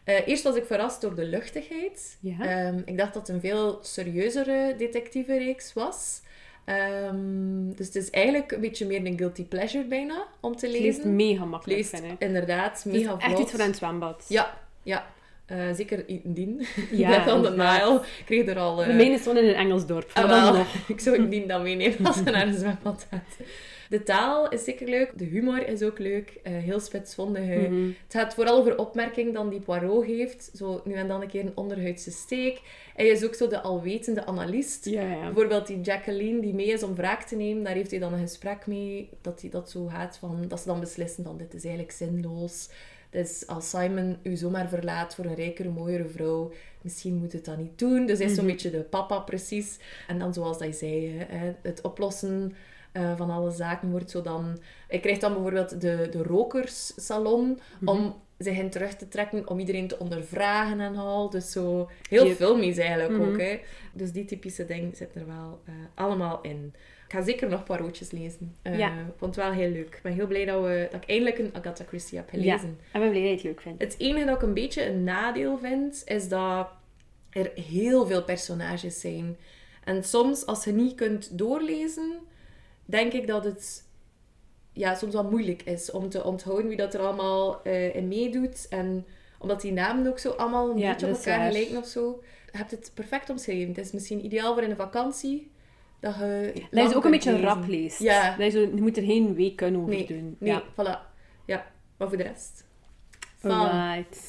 [0.09, 2.17] Eh, eerst was ik verrast door de luchtigheid.
[2.19, 2.39] Ja.
[2.39, 6.21] Ehm, ik dacht dat het een veel serieuzere detectivereeks was.
[6.65, 10.75] Ehm, dus het is eigenlijk een beetje meer een guilty pleasure bijna, om te Het
[10.79, 11.15] leest lezen.
[11.15, 12.19] mega Het makkelijk, leest vind ik.
[12.27, 13.39] inderdaad Het mega is echt vlot.
[13.39, 14.25] iets voor een zwembad.
[14.27, 15.05] Ja, ja.
[15.45, 16.65] Eh, zeker indien.
[16.91, 17.49] Ja, Net aan de.
[17.49, 18.01] Nile.
[18.25, 18.75] Kreeg er al...
[18.75, 20.11] De mijne is gewoon in een Engels dorp.
[20.13, 20.67] Dan nog.
[20.87, 23.47] Ik zou indien dat meenemen als je naar een zwembad gaat.
[23.89, 25.11] De taal is zeker leuk.
[25.17, 26.39] De humor is ook leuk.
[26.43, 27.43] Eh, heel spitsvondig.
[27.49, 27.57] eh.
[27.69, 27.83] Mhm.
[27.85, 30.51] Het gaat vooral over opmerking dan die Poirot heeft.
[30.55, 32.61] Zo nu en dan een keer een onderhuidse steek.
[32.95, 34.85] Hij is ook zo de alwetende analist.
[34.85, 35.23] Ja, ja.
[35.25, 37.63] Bijvoorbeeld die Jacqueline die mee is om wraak te nemen.
[37.63, 39.09] Daar heeft hij dan een gesprek mee.
[39.21, 40.45] Dat hij dat zo gaat van...
[40.47, 42.69] Dat ze dan beslissen van dit is eigenlijk zinloos.
[43.09, 47.57] Dus als Simon u zomaar verlaat voor een rijkere, mooiere vrouw, misschien moet het dat
[47.57, 48.05] niet doen.
[48.05, 48.53] Dus hij is zo'n Mhm.
[48.53, 49.77] beetje de papa precies.
[50.07, 52.53] En dan zoals je zei, hè, het oplossen
[52.91, 54.59] eh, van alle zaken wordt zo dan...
[54.87, 57.89] Hij krijgt dan bijvoorbeeld de, de rokerssalon Mhm.
[57.97, 61.29] om zich in terug te trekken, om iedereen te ondervragen en al.
[61.29, 62.35] Dus zo heel Yep.
[62.35, 63.29] filmisch eigenlijk Mhm.
[63.29, 63.39] ook.
[63.39, 63.59] Hè.
[63.93, 66.73] Dus die typische dingen zitten er wel eh, allemaal in.
[67.07, 68.55] Ik ga zeker nog parootjes lezen.
[68.61, 68.87] Eh, Ja.
[68.87, 69.95] Ik vond het wel heel leuk.
[69.95, 72.77] Ik ben heel blij dat, we, dat ik eindelijk een Agatha Christie heb gelezen.
[72.91, 73.81] En ben blij dat je het leuk vindt.
[73.83, 76.67] Het enige dat ik een beetje een nadeel vind, is dat
[77.29, 79.37] er heel veel personages zijn.
[79.83, 82.13] En soms, als je niet kunt doorlezen,
[82.89, 83.87] denk ik dat het
[84.73, 88.67] ja, soms wel moeilijk is om te onthouden wie dat er allemaal eh, in meedoet.
[88.69, 89.05] En
[89.39, 91.47] omdat die namen ook zo allemaal een Ja, beetje op elkaar waar.
[91.51, 92.23] gelijken of zo.
[92.51, 93.67] Je hebt het perfect omschreven.
[93.67, 95.51] Het is misschien ideaal voor in de vakantie.
[95.99, 97.47] Dat je, Dat je ook een beetje lezen.
[97.47, 97.99] rap leest.
[97.99, 98.37] Ja.
[98.37, 100.35] Dat je, moet er geen week kunnen over Nee, doen.
[100.39, 100.63] nee, Ja.
[100.63, 101.07] voilà.
[101.45, 101.65] Ja,
[101.97, 102.65] maar voor de rest.
[103.37, 103.51] Fun.
[103.51, 104.19] Alright.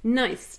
[0.00, 0.56] Nice.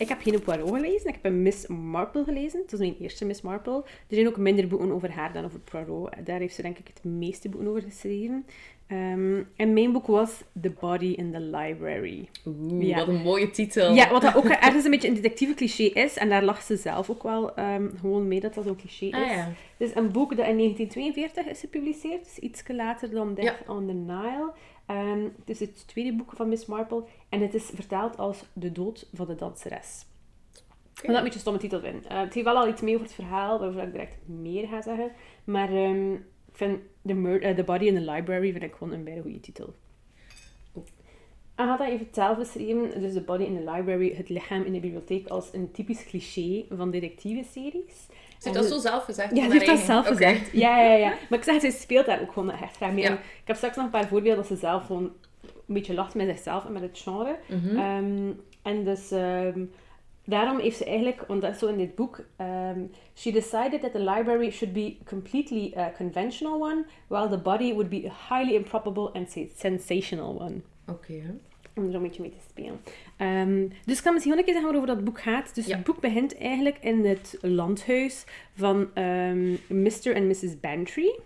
[0.00, 1.08] Ik heb geen Poirot gelezen.
[1.08, 2.60] Ik heb een Miss Marple gelezen.
[2.60, 3.76] Het was mijn eerste Miss Marple.
[4.08, 6.10] Er zijn ook minder boeken over haar dan over Poirot.
[6.24, 8.46] Daar heeft ze denk ik het meeste boeken over geschreven.
[8.86, 12.28] Ehm, en mijn boek was The Body in the Library.
[12.46, 12.96] Oeh, Ja.
[12.96, 13.94] wat een mooie titel.
[13.94, 16.16] Ja, wat dat ook ergens een beetje een detectieve cliché is.
[16.16, 19.12] En daar lag ze zelf ook wel ehm, gewoon mee dat dat zo'n cliché is.
[19.12, 19.52] Ah ja.
[19.78, 22.24] Het is een boek dat in 1942 is gepubliceerd.
[22.24, 23.72] Dus iets later dan Death Ja.
[23.74, 24.52] on the Nile.
[24.90, 27.04] Ehm, het is het tweede boek van Miss Marple.
[27.28, 30.06] En het is vertaald als De dood van de danseres.
[30.92, 32.06] Ik vind dat een beetje een stomme titel vind.
[32.06, 34.82] Eh, het heeft wel al iets mee over het verhaal, waarover ik direct meer ga
[34.82, 35.10] zeggen.
[35.44, 39.04] Maar ehm, ik vind the, eh, the Body in the Library vind ik gewoon een
[39.04, 39.74] bijna goede titel.
[41.54, 44.80] Agatha heeft het zelf beschreven, dus The Body in the Library, het lichaam in de
[44.80, 48.06] bibliotheek, als een typisch cliché van detective-series.
[48.40, 49.36] Ze heeft dat zo zelf gezegd?
[49.36, 50.52] Ja, ze heeft dat zelf gezegd.
[50.64, 51.14] Ja, ja, ja.
[51.28, 53.02] Maar ik zeg, ze speelt daar ook gewoon echt graag mee.
[53.02, 53.12] Ja.
[53.12, 56.26] Ik heb straks nog een paar voorbeelden dat ze zelf gewoon een beetje lacht met
[56.26, 57.36] zichzelf en met het genre.
[57.46, 57.76] Mhm.
[57.78, 59.64] Ehm, en dus ehm,
[60.24, 62.80] daarom heeft ze eigenlijk, want dat is zo in dit boek, ehm,
[63.14, 67.88] she decided that the library should be completely a conventional one, while the body would
[67.88, 70.60] be a highly improbable and sensational one.
[70.88, 71.12] Oké.
[71.12, 71.49] hè.
[71.74, 72.80] Om er een beetje mee te spelen.
[73.16, 75.54] Ehm, dus ik kan misschien wel een keer zeggen waarover dat boek gaat.
[75.54, 75.76] Dus Ja.
[75.76, 80.14] het boek begint eigenlijk in het landhuis van ehm, Mr.
[80.14, 80.60] en Mrs.
[80.60, 81.18] Bantry.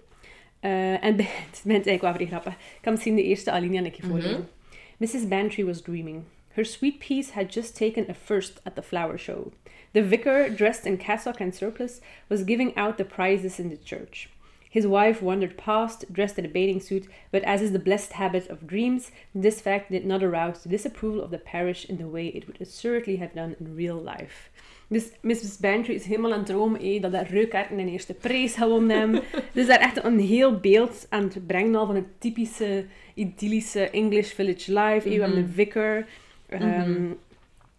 [0.60, 1.16] Eh, en
[1.50, 2.52] het begint eigenlijk wel vrij grappig.
[2.52, 4.48] Ik kan misschien de eerste alinea een keer voorlezen.
[4.96, 5.28] Mrs.
[5.28, 6.22] Bantry was dreaming.
[6.48, 9.52] Her sweet peas had just taken a first at the flower show.
[9.92, 14.28] The vicar, dressed in cassock and surplice, was giving out the prizes in the church.
[14.74, 18.50] His wife wandered past, dressed in a bathing suit, but as is the blessed habit
[18.50, 19.10] of dreams,
[19.40, 22.60] this fact did not arouse the disapproval of the parish in the way it would
[22.60, 24.50] assuredly have done in real life.
[24.88, 25.58] Dus Mrs.
[25.60, 29.22] Bantry is helemaal aan het dromen eh, dat dat Reukaarten een eerste prijs gewonnen hebben.
[29.54, 32.84] dus daar echt een heel beeld aan het brengen al van het typische,
[33.14, 35.08] idyllische English village life.
[35.08, 36.06] We hebben een vicar.
[36.48, 37.10] ehm,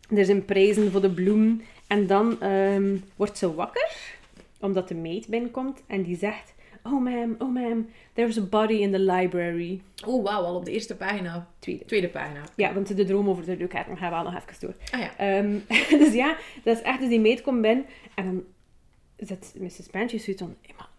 [0.10, 1.62] Er zijn prijzen voor de bloem.
[1.88, 3.96] En dan ehm, wordt ze wakker,
[4.60, 5.84] omdat de maid binnenkomt.
[5.88, 6.54] En die zegt...
[6.88, 9.82] Oh ma'am, oh ma'am, there's a body in the library.
[10.06, 11.48] Oh, wauw, al op de eerste pagina.
[11.60, 11.86] Tweede.
[11.86, 12.41] Tweede pagina.
[12.56, 14.74] Ja, want de droom over de Reukaarten gaan we nog even door.
[14.91, 15.17] Ah ja.
[15.17, 15.58] Ehm,
[16.04, 18.43] dus ja, dat is echt, dus die meid komt binnen en dan
[19.28, 19.89] zet Mrs.
[19.91, 20.89] Bantry zoiets van, hey, maar,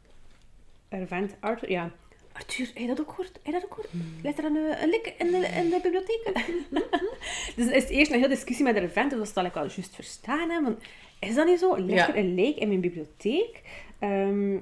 [1.01, 1.91] er vent Arthur, ja,
[2.33, 3.33] Arthur, heb je dat ook gehoord?
[3.33, 3.91] Heb je dat ook gehoord?
[4.23, 6.31] Ligt er een, eh, een lik in de, in de bibliotheek?
[7.57, 9.63] dus is het eerst een hele discussie met de vent, of dat zal ik wel
[9.63, 10.79] juist verstaan, hè, want
[11.21, 11.75] is dat niet zo?
[11.75, 12.09] Ligt Ja.
[12.09, 13.63] er een lijk in mijn bibliotheek?
[13.99, 14.57] Ehm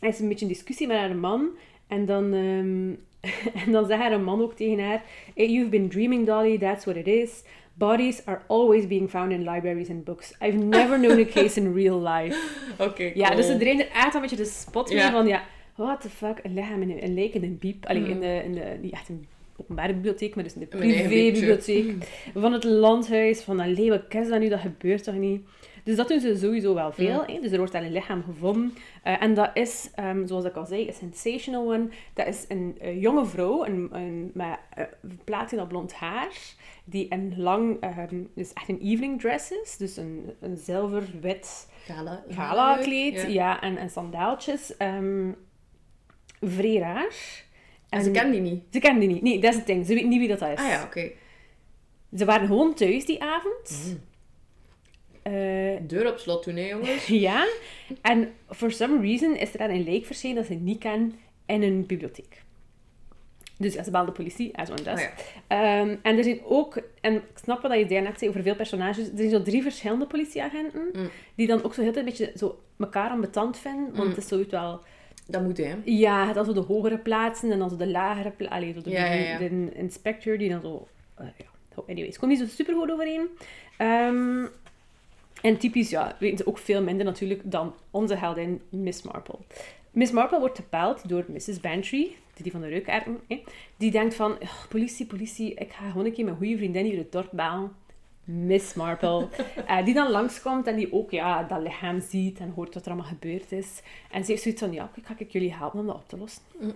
[0.00, 1.48] er is een beetje een discussie met haar man
[1.86, 2.32] en dan...
[2.32, 2.90] ehm,
[3.64, 5.02] en dan zegt haar man ook tegen haar:
[5.34, 7.42] "Hey, You've been dreaming, Dolly, that's what it is.
[7.74, 10.34] Bodies are always being found in libraries and books.
[10.40, 12.38] I've never known a case in real life.
[12.78, 15.42] Oké, Ja, dus ze dreef er echt een beetje de spot mee van: ja,
[15.74, 17.86] what the fuck, een lichaam in een, een lijk in een biep.
[17.86, 18.08] Allee, Mm.
[18.10, 21.94] in, de, in de, niet echt een openbare bibliotheek, maar dus in de privébibliotheek
[22.34, 23.40] van het landhuis.
[23.40, 24.48] Van, allee, wat is dat nu?
[24.48, 25.40] Dat gebeurt toch niet?
[25.88, 27.24] Dus dat doen ze sowieso wel veel.
[27.26, 27.40] hè.
[27.40, 28.74] Dus er wordt daar een lichaam gevonden.
[29.02, 31.88] Eh, en dat is, ehm, zoals ik al zei, een sensational one.
[32.14, 34.84] Dat is een eh, jonge vrouw een, een, met uh,
[35.24, 36.32] platina blond haar.
[36.84, 39.76] Die een lang, ehm, dus echt een evening dress is.
[39.76, 42.24] Dus een, een zilver-wit Gala.
[42.28, 43.14] gala kleed.
[43.14, 43.26] Ja.
[43.26, 43.60] Ja.
[43.60, 44.76] en, en sandaaltjes.
[44.76, 45.30] ehm
[46.40, 47.44] vrij raar.
[47.88, 48.62] En ze kent die niet.
[48.70, 49.22] Ze kennen die niet.
[49.22, 49.86] Nee, dat is het ding.
[49.86, 50.58] Ze weten niet wie dat is.
[50.58, 51.10] Ah ja, oké.
[52.16, 53.86] Ze waren gewoon thuis die avond.
[53.86, 54.00] Mm.
[55.22, 55.32] Eh,
[55.86, 57.06] Deur op slot toen, hè, jongens.
[57.28, 57.46] ja.
[58.02, 61.14] En for some reason is er dan een lijk verschenen dat ze niet kennen
[61.46, 62.42] in een bibliotheek.
[63.58, 65.00] Dus ze belde de politie, as one does.
[65.00, 65.10] Oh ja.
[65.46, 69.08] Ehm, en er zijn ook, en ik snap wat je daarnet zei over veel personages,
[69.10, 71.08] er zijn zo drie verschillende politieagenten, Mm.
[71.34, 74.08] die dan ook zo heel een beetje zo elkaar ambetant vinden, want Mm.
[74.08, 74.80] het is zoiets wel...
[75.26, 75.74] Dat moet, hè.
[75.84, 78.56] Ja, het zo de hogere plaatsen en dan zo de lagere plaatsen.
[78.58, 79.38] Allee, zo de, Ja, ja, ja.
[79.38, 80.88] de inspector die dan zo...
[81.14, 83.26] eh, ja, Zo, anyways, komt niet zo super goed overeen.
[83.76, 84.46] Ehm,
[85.42, 89.38] en typisch, ja, weten ze ook veel minder natuurlijk dan onze heldin Miss Marple.
[89.90, 91.60] Miss Marple wordt gebeld door Mrs.
[91.60, 93.42] Bantry, die van de reukaarten, hè,
[93.76, 96.98] die denkt van, "Ugh, politie, politie, ik ga gewoon een keer mijn goede vriendin hier
[96.98, 97.72] het dorp bellen.
[98.28, 99.28] Miss Marple.
[99.66, 102.92] Eh, die dan langskomt en die ook ja, dat lichaam ziet en hoort wat er
[102.92, 103.82] allemaal gebeurd is.
[104.10, 106.16] En ze heeft zoiets van, ja, oké, ga ik jullie helpen om dat op te
[106.16, 106.42] lossen.
[106.60, 106.72] Mm.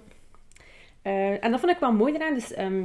[1.02, 2.34] Eh, en dat vond ik wel mooi eraan.
[2.34, 2.84] Dus, ehm,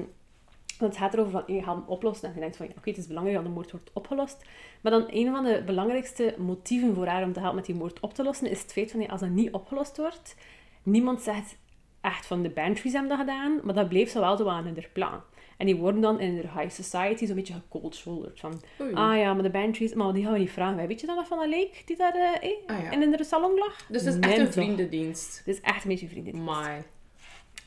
[0.80, 2.28] want het gaat erover van, je gaat hem oplossen.
[2.28, 4.46] En je denkt van, oké, het is belangrijk dat de moord wordt opgelost.
[4.82, 8.00] Maar dan een van de belangrijkste motieven voor haar om te helpen met die moord
[8.00, 10.36] op te lossen, is het feit van, als dat niet opgelost wordt,
[10.84, 11.58] niemand zegt
[12.02, 14.74] echt van de Bantries hebben dat gedaan, maar dat bleef zo wel zo aan in
[14.74, 15.22] haar plan.
[15.58, 18.40] En die worden dan in de high society zo'n beetje gecold-shouldered.
[18.40, 18.94] Van, Oei.
[18.94, 20.88] ah ja, maar de Bantries, maar die gaan we niet vragen.
[20.88, 22.92] Weet je dan nog van dat leek die daar eh, Ah, ja.
[22.92, 23.86] in, de salon lag?
[23.90, 25.38] Dus het is echt een vriendendienst.
[25.38, 26.44] Het is echt een beetje vrienden.
[26.44, 26.84] My.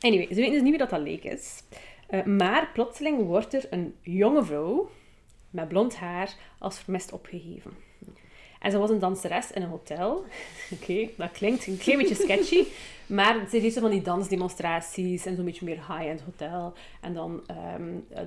[0.01, 1.62] Anyway, ze weten dus niet wie dat, dat leek is.
[2.11, 4.90] Eh, maar plotseling wordt er een jonge vrouw
[5.51, 7.70] met blond haar als vermist opgegeven.
[8.61, 10.25] En ze was een danseres in een hotel.
[10.75, 12.64] Oké, dat klinkt een klein beetje sketchy.
[13.07, 16.73] Maar ze deed zo van die dansdemonstraties en zo'n beetje meer high-end hotel.
[17.01, 17.42] En dan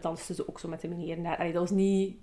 [0.02, 1.38] danste ze ook zo met de meneer daar.
[1.38, 2.16] Allee, dat was niet...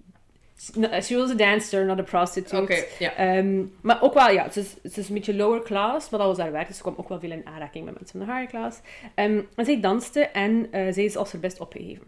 [1.02, 2.62] She was a dancer, not a prostitute.
[2.62, 2.74] Oké.
[3.06, 6.28] Ehm, maar ook wel, ja, het is, het is een beetje lower class, maar dat
[6.28, 8.32] was haar werk, dus ze kwam ook wel veel in aanraking met mensen van de
[8.32, 8.80] higher class.
[9.14, 12.06] Ehm, en zij danste en eh, zij is als haar best opgegeven.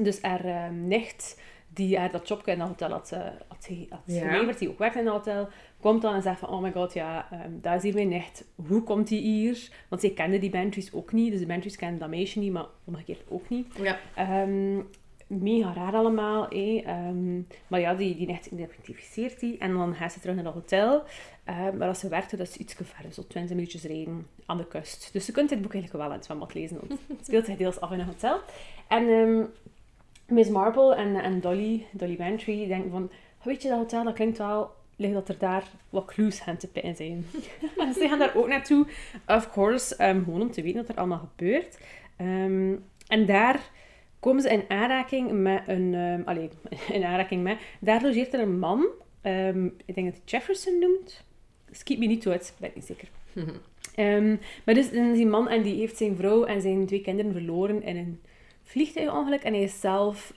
[0.00, 4.00] Dus haar ehm, nicht, die haar dat jobje in het hotel had, eh, had, had
[4.06, 5.48] geleverd, die ook werkte in het hotel,
[5.80, 7.28] komt dan en zegt van, oh my god, ja,
[7.60, 8.44] daar is hier mijn nicht.
[8.66, 9.68] Hoe komt die hier?
[9.88, 12.66] Want zij kende die Bantries ook niet, dus de Bantries kenden dat meisje niet, maar
[12.84, 13.66] omgekeerd ook niet.
[13.82, 13.98] ja.
[15.40, 16.48] Mega raar allemaal.
[16.48, 16.86] eh.
[16.86, 19.58] Ehm, maar ja, die, die nicht identificeert die.
[19.58, 21.02] En dan gaat ze terug naar het hotel.
[21.44, 23.12] Ehm, maar als ze werkte, dat is iets verder.
[23.12, 25.12] Zo 20 minuutjes rijden aan de kust.
[25.12, 26.78] Dus je kunt dit boek eigenlijk wel in het zwembad lezen.
[27.08, 28.38] Het speelt zich deels af in een hotel.
[28.88, 29.44] En ehm,
[30.34, 33.10] Miss Marple en, en Dolly, Dolly Bantry, denken van...
[33.42, 34.70] Weet je, dat hotel, dat klinkt wel...
[34.96, 37.26] Ligt dat er daar wat clues gaan te pinnen zijn.
[37.78, 38.86] en ze gaan daar ook naartoe.
[39.26, 41.78] Of course, gewoon om te weten wat er allemaal gebeurt.
[43.06, 43.60] En daar
[44.22, 45.94] komen ze in aanraking met een...
[45.94, 46.48] ehm allee,
[46.96, 47.58] in aanraking met...
[47.80, 48.86] Daar logeert er een man.
[49.20, 51.24] ehm, ik denk dat hij Jefferson noemt.
[51.70, 53.08] Skeet me niet uit, ben ik niet zeker.
[53.94, 57.00] Ehm, maar dus dan is die man en die heeft zijn vrouw en zijn twee
[57.00, 58.20] kinderen verloren in een
[58.62, 59.42] vliegtuigongeluk.
[59.42, 60.34] En hij is zelf...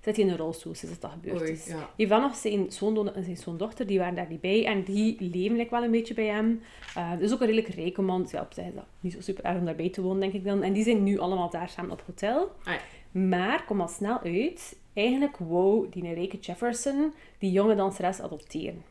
[0.00, 1.66] zit hij in een rolstoel sinds dat gebeurd Oei, is.
[1.66, 1.90] ja.
[1.96, 4.66] Heeft wel nog zijn zoon en zijn zoondochter, die waren daar niet bij.
[4.66, 6.60] En die leven like, wel een beetje bij hem.
[6.96, 8.22] Uh, dus ook een redelijk rijke man.
[8.22, 10.32] Dus ja, op zich is dat niet zo super erg om daarbij te wonen, denk
[10.32, 10.62] ik dan.
[10.62, 12.50] En die zijn nu allemaal daar samen op hotel.
[12.64, 12.80] Ah, ja.
[13.12, 18.82] Maar, kom al snel uit, eigenlijk wou die rijke Jefferson die jonge danseres adopteren.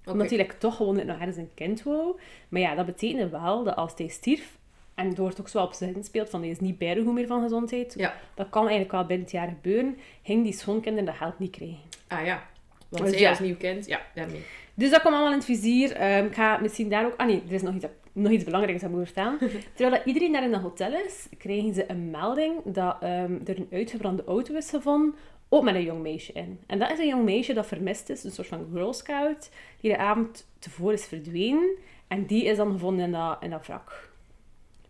[0.00, 0.10] Oké.
[0.10, 2.16] Omdat hij like, toch gewoon nog ergens een kind wou.
[2.48, 4.58] Maar ja, dat betekende wel dat als hij stierf,
[4.94, 7.14] en er wordt ook zo op zijn speelt van hij is niet bij de goed
[7.14, 8.14] meer van gezondheid, Ja.
[8.34, 11.78] dat kan eigenlijk wel binnen het jaar gebeuren, ging die schoonkinderen dat geld niet krijgen.
[12.08, 12.46] Ah ja.
[12.88, 13.30] Want Dus zij ja.
[13.30, 14.44] als nieuw kind, ja, daarmee.
[14.74, 15.92] Dus dat komt allemaal in het vizier.
[15.92, 17.14] Ehm, ik ga misschien daar ook...
[17.16, 17.86] Ah nee, er is nog iets,
[18.22, 19.38] nog iets belangrijks dat moet vertellen.
[19.74, 23.58] Terwijl dat iedereen daar in het hotel is, krijgen ze een melding dat ehm, er
[23.58, 25.14] een uitgebrande auto is gevonden,
[25.48, 26.60] ook met een jong meisje in.
[26.66, 29.90] En dat is een jong meisje dat vermist is, een soort van Girl Scout, die
[29.90, 31.70] de avond tevoren is verdwenen.
[32.08, 34.08] En die is dan gevonden in dat, in dat wrak.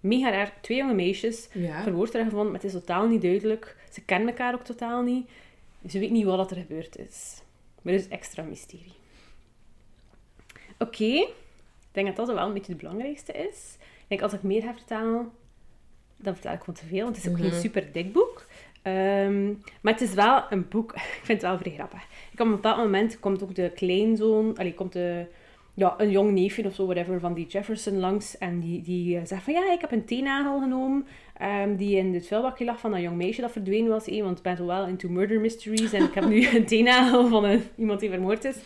[0.00, 0.52] Mega raar.
[0.60, 1.82] Twee jonge meisjes, Ja.
[1.82, 3.76] verwoord er gevonden, maar het is totaal niet duidelijk.
[3.90, 5.28] Ze kennen elkaar ook totaal niet.
[5.88, 7.42] Ze weet niet wat er gebeurd is.
[7.82, 8.92] Maar het is extra mysterie.
[10.78, 11.26] Oké,
[11.92, 13.76] ik denk dat dat wel een beetje het belangrijkste is.
[13.80, 15.30] Ik denk, als ik meer ga vertellen,
[16.16, 17.48] dan vertel ik gewoon te veel, want het is ook Mhm.
[17.50, 18.46] geen super dik boek.
[18.82, 19.46] Ehm,
[19.80, 22.02] maar het is wel een boek, ik vind het wel vrij grappig.
[22.32, 25.26] Ik op dat moment komt ook de kleinzoon, allee, komt de,
[25.74, 28.38] ja, een jong neefje of zo, whatever, van die Jefferson langs.
[28.38, 31.06] En die, die eh, zegt van, ja, ik heb een teennagel genomen,
[31.38, 34.06] ehm, die in het vuilbakje lag van dat jong meisje dat verdwenen was.
[34.08, 37.28] eh, want ik ben zo wel into murder mysteries en ik heb nu een teennagel
[37.28, 38.56] van een, iemand die vermoord is.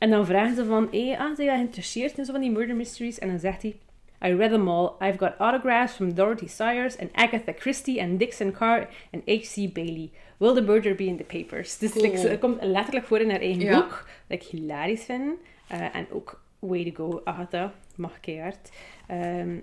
[0.00, 2.76] En dan vragen ze van, hé, ah, zijn jij geïnteresseerd in zo van die murder
[2.76, 3.18] mysteries?
[3.18, 3.76] En dan zegt hij,
[4.24, 4.90] I read them all.
[5.00, 9.72] I've got autographs from Dorothy Sayers and Agatha Christie and Dixon Carr and H.C.
[9.72, 10.10] Bailey.
[10.36, 11.78] Will the murder be in the papers?
[11.78, 12.04] Dus Cool.
[12.04, 13.80] like, ze komt letterlijk voor in haar eigen Ja.
[13.80, 14.06] boek.
[14.26, 15.32] Dat ik hilarisch vind.
[15.68, 17.72] Eh, en ook way to go, Agatha.
[17.96, 18.70] Mag keihard.
[19.06, 19.56] Ehm,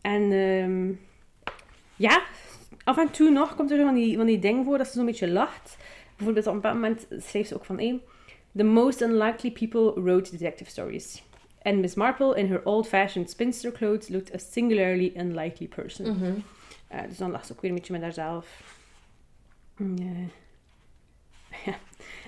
[0.00, 0.92] en ehm,
[1.96, 2.22] ja,
[2.84, 4.92] af en toe nog komt er zo van die, van die ding voor dat ze
[4.92, 5.76] zo'n beetje lacht.
[6.16, 7.78] Bijvoorbeeld op een bepaald moment schreef ze ook van...
[7.78, 8.00] Hey,
[8.56, 11.22] The most unlikely people wrote detective stories.
[11.62, 16.06] And Miss Marple, in her old-fashioned spinster clothes, looked a singularly unlikely person.
[16.06, 16.32] Mhm.
[16.88, 18.62] Eh, dus dan lag ze ook weer een beetje met haarzelf.
[19.76, 20.30] Mm.
[21.64, 21.74] Ja.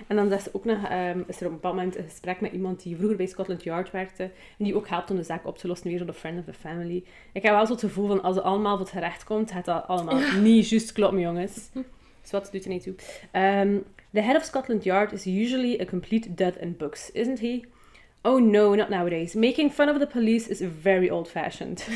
[0.07, 2.51] En dan ze ook nog, ehm, is er op een bepaald moment een gesprek met
[2.51, 4.23] iemand die vroeger bij Scotland Yard werkte.
[4.23, 6.45] En die ook helpt om de zaak op te lossen, weer zo de friend of
[6.45, 7.03] the family.
[7.31, 9.65] Ik heb wel zo het gevoel van, als het allemaal voor het gerecht komt, gaat
[9.65, 11.69] dat allemaal niet juist kloppen, jongens.
[12.27, 12.95] Dus wat doet er niet toe.
[13.41, 17.61] Um, the head of Scotland Yard is usually a complete dud in books, isn't he?
[18.21, 19.33] Oh no, not nowadays.
[19.33, 21.87] Making fun of the police is very old-fashioned.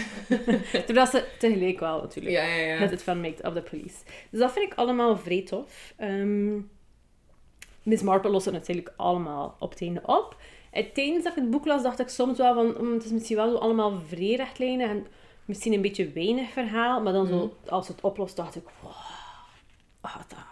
[0.86, 2.80] Terwijl ze tegelijk wel natuurlijk Ja, ja, ja.
[2.80, 3.96] met het fun maakt of the police.
[4.30, 5.94] Dus dat vind ik allemaal vrij tof.
[5.98, 6.56] Ehm,
[7.84, 10.36] Miss Marple lost het natuurlijk allemaal op het einde op.
[10.72, 12.76] En tijdens dat ik het boek las, dacht ik soms wel van...
[12.86, 15.08] "Mm, het is misschien wel zo allemaal vrij rechtlijnen en
[15.46, 17.02] misschien een beetje weinig verhaal.
[17.02, 18.64] Maar dan zo, als het oplost, dacht ik...
[18.82, 19.21] Wow,
[20.02, 20.52] wat dat...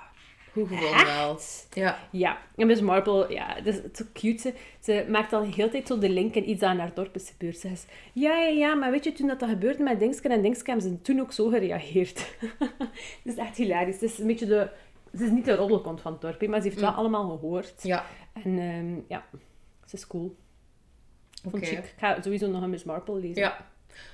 [0.54, 1.40] Hoe gewoon wel.
[1.74, 2.00] Ja.
[2.12, 4.42] Ja, en Miss Marple, ja, het is, zo cute.
[4.42, 6.94] Ze, ze maakt al de hele tijd zo de link in iets dat in haar
[6.94, 7.58] dorp is gebeurd.
[7.58, 10.42] Ze zegt, ja, ja, ja, maar weet je, toen dat, dat gebeurde met Dingsken en
[10.42, 12.36] Dingsken, hebben ze toen ook zo gereageerd.
[13.24, 13.94] Het is echt hilarisch.
[13.94, 14.70] Het is een beetje de...
[15.18, 17.84] Ze is niet de roddelkont van het dorp, maar ze heeft het wel allemaal gehoord.
[17.84, 18.06] Ja.
[18.34, 19.26] En ehm, ja,
[19.86, 20.36] ze is cool.
[21.42, 21.66] Vond Oké.
[21.66, 21.78] chic.
[21.78, 23.42] Ik ga sowieso nog een Miss Marple lezen.
[23.42, 23.66] Ja.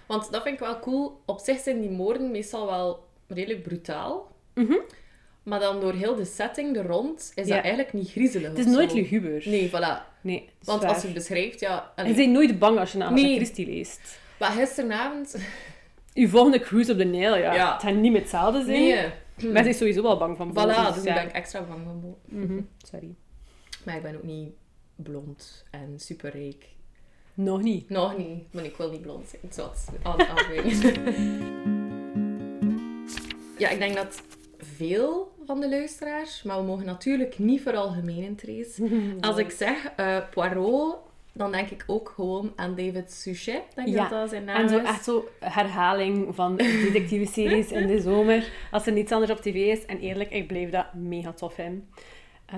[0.06, 1.22] Want dat vind ik wel cool.
[1.26, 4.32] Op zich zijn die moorden meestal wel redelijk brutaal.
[4.54, 4.78] Mhm.
[5.46, 8.66] Maar dan door heel de setting er rond is dat eigenlijk niet griezelig Het is
[8.66, 8.98] nooit zo.
[8.98, 9.44] luguber.
[9.46, 10.22] Nee, voilà.
[10.22, 11.92] Nee, Want als je het beschrijft, ja...
[11.96, 12.14] Je allee.
[12.16, 13.36] bent nooit bang als je een Nee.
[13.36, 14.20] Christie leest.
[14.40, 15.36] Maar gisteravond...
[16.14, 17.54] Je volgende cruise op de Nijl, ja.
[17.54, 17.74] Ja.
[17.74, 18.82] Het gaat niet met hetzelfde zijn.
[18.82, 19.52] Nee.
[19.52, 21.14] Maar ze is sowieso wel bang van Voilà, vogels, dus ja.
[21.14, 22.16] ben ik extra bang van.
[22.26, 23.16] Mhm, Sorry.
[23.84, 24.50] Maar ik ben ook niet
[24.96, 26.66] blond en superrijk.
[27.34, 27.90] Nog niet.
[27.90, 29.72] Nog niet, maar ik wil niet blond zijn.
[30.04, 30.94] Alle afwegingen.
[33.58, 34.22] ja, ik denk dat
[34.76, 38.88] veel van de luisteraars, maar we mogen natuurlijk niet veralgemenen, Trace.
[39.22, 40.96] Als ik zeg eh, Poirot,
[41.34, 43.62] dan denk ik ook gewoon aan David Suchet.
[43.76, 44.88] Denk Ja, dat dat zijn naam En zo is.
[44.88, 48.50] echt zo herhaling van detectieve series in de zomer.
[48.72, 49.86] Als er niets anders op tv is.
[49.86, 51.88] En eerlijk, ik bleef dat mega tof in.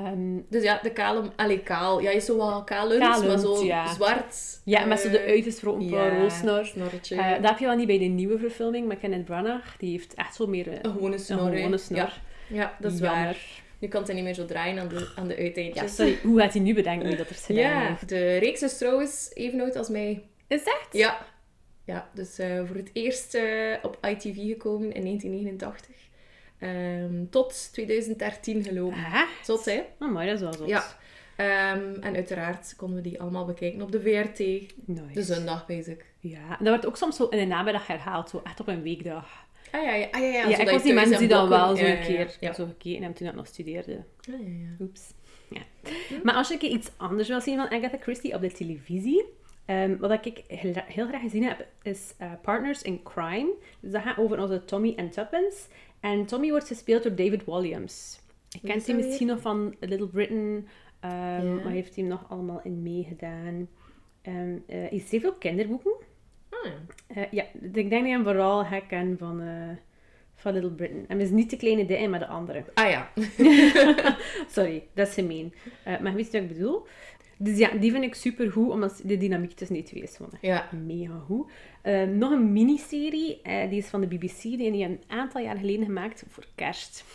[0.05, 1.31] Ehm, Dus ja, de kale...
[1.35, 1.99] Allee, kaal.
[2.01, 3.93] Ja, je is zo wel Kalend, maar zo ja.
[3.93, 4.35] zwart.
[4.63, 6.65] ja, met zo de eh, ja, Poirot-snor.
[6.65, 7.15] snorretje.
[7.15, 9.77] Eh, dat heb je wel niet bij de nieuwe verfilming met Kenneth Branagh.
[9.77, 11.49] Die heeft echt zo meer eh, een gewone een snor.
[11.51, 11.55] hè.
[11.57, 11.97] gewone snor.
[11.97, 12.11] Ja,
[12.47, 13.23] ja, dat is Jammer.
[13.23, 13.37] waar.
[13.79, 15.81] Nu kan het niet meer zo draaien aan de, aan de uiteindjes.
[15.83, 16.17] Ja, sorry.
[16.23, 18.09] Hoe gaat hij nu bedenken dat er gedaan Ja, heeft?
[18.09, 20.23] de reeks is trouwens even oud als mij.
[20.47, 20.87] Is dat echt?
[20.91, 21.25] Ja.
[21.85, 22.35] Ja, dus
[22.65, 23.37] voor het eerst
[23.81, 25.95] op ITV gekomen in 1989.
[26.59, 28.97] Ehm, tot 2013 gelopen.
[28.97, 29.81] Ah, Zot, hè?
[29.99, 30.67] maar dat is wel zo.
[30.67, 30.83] Ja.
[31.35, 34.37] Ehm, en uiteraard konden we die allemaal bekijken op de VRT.
[34.85, 35.13] Nice.
[35.13, 36.05] De zondag, basic.
[36.19, 38.29] Ja, en dat wordt ook soms zo in de namiddag herhaald.
[38.29, 39.45] Zo echt op een weekdag.
[39.71, 40.57] Ah ja, ja, ah, ja, ja.
[40.57, 42.53] Ik was die mensen die dan wel zo een keer Ja.
[42.53, 44.03] zo gekeken hebben toen ik nog studeerde.
[44.31, 44.85] Ah, ja, ja.
[44.85, 45.01] Oeps.
[45.49, 45.61] Ja.
[46.23, 49.25] Maar als je iets anders wil zien van Agatha Christie op de televisie,
[49.65, 53.53] ehm, wat ik heel, heel graag gezien heb, is eh, Partners in Crime.
[53.79, 55.57] Dus dat gaat over onze Tommy en Tuppence.
[56.11, 58.19] En Tommy wordt gespeeld door David Williams.
[58.49, 60.67] Je kent hem misschien nog van Little Britain,
[61.01, 61.41] Ja.
[61.41, 63.67] maar heeft hij hem nog allemaal in meegedaan.
[64.21, 65.91] Ehm eh, hij schreef ook kinderboeken.
[66.49, 66.71] Ah, ja.
[67.07, 69.69] Eh, ja, ik denk dat je hem vooral herkent van, eh,
[70.35, 71.05] van Little Britain.
[71.07, 72.63] En is niet de kleine dikke, maar de andere.
[72.73, 73.11] Ah ja.
[74.55, 75.53] Sorry, dat is gemeen.
[75.85, 76.87] Maar weet je wat ik bedoel?
[77.37, 80.31] Dus ja, die vind ik super goed, omdat de dynamiek tussen die twee is gewoon
[80.41, 80.69] Ja.
[80.85, 81.51] mega goed.
[81.81, 85.57] Eh, nog een miniserie, eh, die is van de BBC, die die een aantal jaar
[85.57, 87.05] geleden gemaakt voor kerst.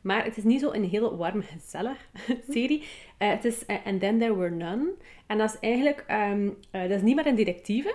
[0.00, 2.08] Maar het is niet zo een heel warm, gezellig
[2.50, 2.82] serie.
[3.18, 4.92] Eh, het is eh, And Then There Were None.
[5.26, 7.94] En dat is eigenlijk, ehm, eh, dat is niet meer een detectieve,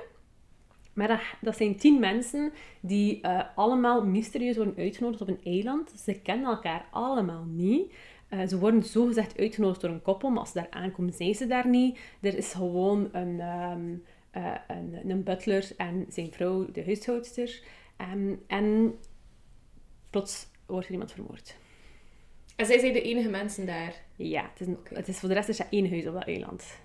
[0.93, 5.93] maar dat, dat zijn tien mensen die allemaal mysterieus worden uitgenodigd op een eiland.
[6.03, 7.93] Ze kennen elkaar allemaal niet.
[8.31, 11.47] Eh, ze worden zogezegd uitgenodigd door een koppel, maar als ze daar aankomen, zijn ze
[11.47, 11.99] daar niet.
[12.21, 13.95] Er is gewoon een, ehm,
[14.31, 17.63] eh, een, een butler en zijn vrouw, de huishoudster.
[17.97, 18.95] Ehm, en
[20.09, 21.57] plots wordt er iemand vermoord.
[22.55, 24.01] En zij zijn de enige mensen daar.
[24.15, 26.23] Ja, het is, een- het is voor de rest is er één huis op dat
[26.25, 26.79] eiland.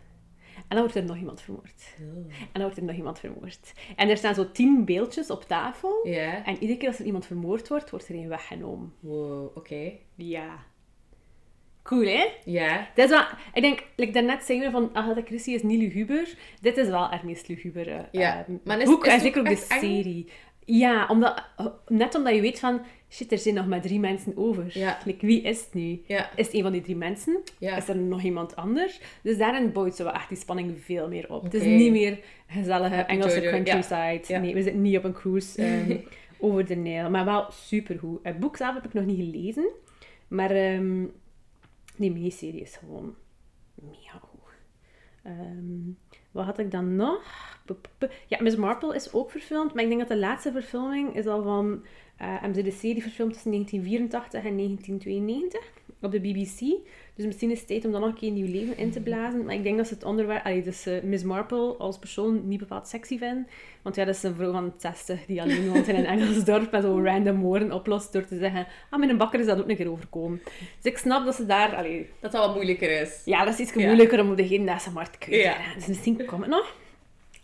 [0.56, 1.94] En dan wordt er nog iemand vermoord.
[2.38, 3.72] En dan wordt er nog iemand vermoord.
[3.96, 6.00] En er staan zo tien beeldjes op tafel.
[6.44, 8.94] En iedere keer als er iemand vermoord wordt, wordt er een weggenomen.
[9.00, 9.92] Wow, oké.
[10.14, 10.64] Ja.
[11.86, 12.24] Cool, hè?
[12.44, 12.88] Ja.
[12.94, 13.24] Dat is wel...
[13.54, 16.34] Ik denk, like daarnet zeiden we van Agatha Christie is niet luguber.
[16.60, 18.44] Dit is wel haar meest lugubere Ja.
[18.48, 19.06] ehm, Maar is- boek.
[19.06, 19.78] is en zeker ook de eng?
[19.80, 20.28] serie.
[20.64, 21.42] Ja, omdat,
[21.88, 22.80] net omdat je weet van...
[23.10, 24.66] Shit, er zijn nog maar drie mensen over.
[24.78, 24.98] Ja.
[25.04, 26.02] Like, wie is het nu?
[26.06, 26.30] Ja.
[26.36, 27.40] Is het een van die drie mensen?
[27.58, 27.76] Ja.
[27.76, 29.00] Is er nog iemand anders?
[29.22, 31.42] Dus daarin bouwt ze wel echt die spanning veel meer op.
[31.42, 34.38] Het is niet meer gezellige Engelse countryside.
[34.38, 35.96] Nee, we zitten niet op een cruise ehm,
[36.38, 37.10] over de Nijl.
[37.10, 38.18] Maar wel supergoed.
[38.22, 39.68] Het boek zelf heb ik nog niet gelezen.
[40.28, 41.04] Maar ehm,
[41.96, 43.14] die miniserie is gewoon
[43.74, 44.36] mega goed.
[45.22, 45.90] Ehm,
[46.30, 47.22] wat had ik dan nog?
[48.26, 49.74] Ja, Miss Marple is ook verfilmd.
[49.74, 51.84] Maar ik denk dat de laatste verfilming is al van...
[52.16, 56.60] eh hebben ze de serie verfilmd tussen 1984 en 1992 op de BBC.
[57.14, 59.44] Dus misschien is het tijd om dan nog een keer nieuw leven in te blazen.
[59.44, 60.44] Maar ik denk dat ze het onderwerp...
[60.44, 63.46] Allee, dus Miss Marple als persoon niet bepaald sexy vinden.
[63.82, 66.72] Want ja, dat is een vrouw van 60 die alleen woont in een Engels dorp
[66.72, 69.68] en zo random woorden oplost door te zeggen ah, met een bakker is dat ook
[69.68, 70.40] een keer overkomen.
[70.82, 71.76] Dus ik snap dat ze daar...
[71.76, 73.22] Allee, Dat dat wat moeilijker is.
[73.24, 73.86] ja, dat is iets Ja.
[73.86, 75.50] moeilijker om op de hedendaagse markt te krijgen.
[75.62, 75.74] Ja.
[75.74, 76.74] Dus misschien komt het nog.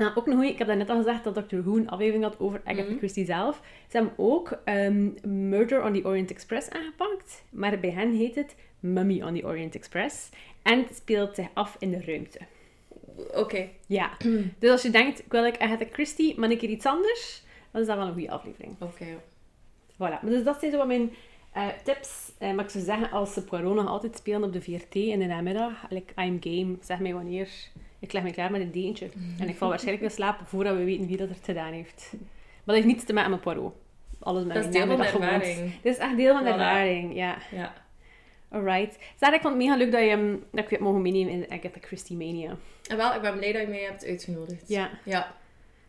[0.03, 1.57] Nou, ook goeie, ik heb net al gezegd dat Dr.
[1.57, 2.99] Who een aflevering had over Agatha Mhm.
[2.99, 3.61] Christie zelf.
[3.89, 5.09] Ze hebben ook ehm,
[5.49, 9.75] Murder on the Orient Express aangepakt, maar bij hen heet het Mummy on the Orient
[9.75, 10.31] Express.
[10.63, 12.39] En het speelt zich af in de ruimte.
[13.35, 13.69] Oké.
[13.87, 14.11] Ja,
[14.59, 17.81] dus als je denkt, ik wil like Agatha Christie, maar een keer iets anders, dan
[17.81, 18.77] is dat wel een goede aflevering.
[18.81, 19.05] Oké.
[19.93, 21.13] Voilà, maar dus dat zijn zo wat mijn
[21.53, 22.33] eh, tips.
[22.39, 25.27] Maar ik zou zeggen, als ze Poirot nog altijd spelen op de VRT in de
[25.27, 27.49] namiddag, like, I'm game, zeg mij wanneer.
[28.03, 29.09] Ik leg me klaar met een deentje.
[29.39, 32.13] En ik val waarschijnlijk in slaap voordat we weten wie dat er het gedaan heeft.
[32.13, 32.21] Maar
[32.65, 33.75] dat heeft niets te maken met Poirot.
[34.21, 35.73] Alles met Dat is deel van de ervaring.
[35.83, 36.53] Dit is echt deel van de Voilà.
[36.55, 37.37] ervaring, ja.
[37.53, 37.75] Ja.
[38.49, 38.99] Alright.
[39.21, 41.33] Sarah, ik vond het mega leuk dat je, hem- dat ik je hebt mogen meenemen
[41.33, 42.57] in de Agatha Christie Mania.
[42.91, 44.69] En wel, ik ben blij dat je mij hebt uitgenodigd.
[44.69, 44.91] Ja.
[45.05, 45.35] Ja.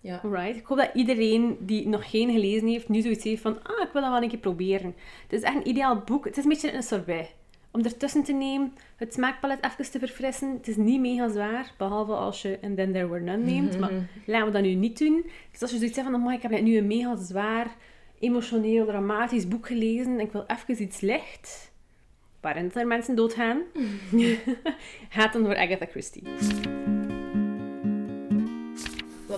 [0.02, 0.20] Ja.
[0.24, 0.56] Alright.
[0.58, 3.90] Ik hoop dat iedereen die nog geen gelezen heeft, nu zoiets heeft van, ah, ik
[3.94, 4.96] wil dat wel een keer proberen.
[5.24, 6.26] Het is echt een ideaal boek.
[6.26, 7.34] Het is een beetje een sorbet.
[7.74, 10.52] Om ertussen te nemen, het smaakpalet even te verfrissen.
[10.52, 13.80] Het is niet mega zwaar, behalve als je And Then There Were None neemt.
[13.80, 13.92] Maar
[14.26, 15.26] laten we dat nu niet doen.
[15.52, 17.76] Dus als je zoiets zegt van, oh, ik heb net nu een mega zwaar,
[18.20, 21.72] emotioneel, dramatisch boek gelezen en ik wil even iets licht.
[22.42, 23.62] waarin er mensen doodgaan,
[25.10, 26.24] gaat dan voor Agatha Christie.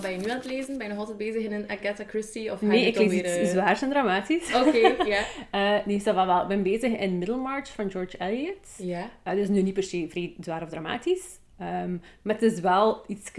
[0.05, 0.77] Ben je nu aan het lezen?
[0.77, 2.51] Ben je nog altijd bezig in een Agatha Christie?
[2.51, 4.55] Of Nee, ik lees weer, iets eh, zwaars en dramatisch.
[4.55, 5.25] Oké, ja.
[5.51, 6.41] Eh, nee, ça va wel.
[6.41, 8.75] Ik ben bezig in Middlemarch van George Eliot.
[8.77, 9.09] Ja.
[9.27, 11.39] Uh, dus nu niet per se vrij zwaar of dramatisch.
[11.59, 13.31] Ehm, maar het is wel iets,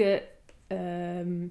[0.66, 1.42] ehm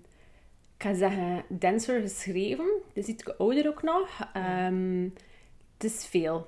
[0.77, 2.65] ik ga zeggen, denser geschreven.
[2.93, 4.29] Het is iets ouder ook nog.
[4.33, 5.03] Ehm,
[5.73, 6.47] het is veel.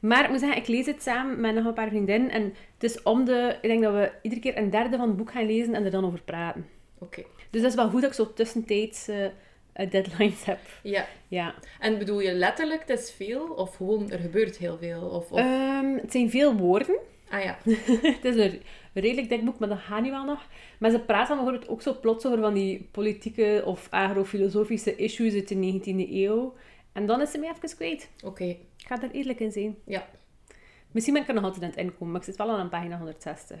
[0.00, 2.30] Maar ik moet zeggen, ik lees het samen met nog een paar vriendinnen.
[2.30, 2.42] En
[2.74, 3.58] het is om de...
[3.62, 5.90] Ik denk dat we iedere keer een derde van het boek gaan lezen en er
[5.90, 6.66] dan over praten.
[7.00, 7.22] Oké.
[7.50, 9.24] Dus dat is wel goed dat ik zo tussentijds eh,
[9.72, 10.58] eh, deadlines heb.
[10.82, 11.06] Ja.
[11.28, 11.54] Ja.
[11.78, 13.46] En bedoel je letterlijk, het is veel?
[13.46, 15.02] Of gewoon, er gebeurt heel veel?
[15.02, 15.38] Of, of...
[15.38, 16.96] Ehm, het zijn veel woorden.
[17.28, 17.58] ah ja.
[18.16, 20.46] het is een redelijk dik boek, maar dat gaat nu wel nog.
[20.78, 25.34] Maar ze praten dan bijvoorbeeld ook zo plots over van die politieke of agrofilosofische issues
[25.34, 26.54] uit de 19e eeuw.
[26.92, 28.10] En dan is ze mij even kwijt.
[28.24, 28.44] Oké.
[28.44, 29.76] Ik ga er eerlijk in zijn.
[29.84, 30.08] Ja.
[30.90, 32.96] Misschien ben ik er nog altijd aan het inkomen, maar ik zit wel aan pagina
[32.96, 33.58] 160.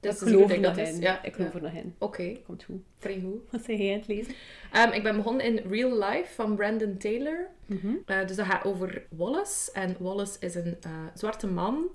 [0.00, 0.94] Dus ik geloof er dat nog is.
[0.94, 1.00] in.
[1.00, 1.24] Ja.
[1.24, 1.56] Ik geloof ja.
[1.56, 1.94] er nog in.
[1.98, 2.36] Oké.
[2.46, 2.82] Komt goed.
[2.98, 3.50] Vrij goed.
[3.50, 4.34] Wat zeg jij aan het lezen?
[4.72, 7.48] Ehm, ik ben begonnen in Real Life van Brandon Taylor.
[7.66, 7.94] Mhm.
[8.06, 9.72] Eh, dus dat gaat over Wallace.
[9.72, 11.88] En Wallace is een eh, zwarte man.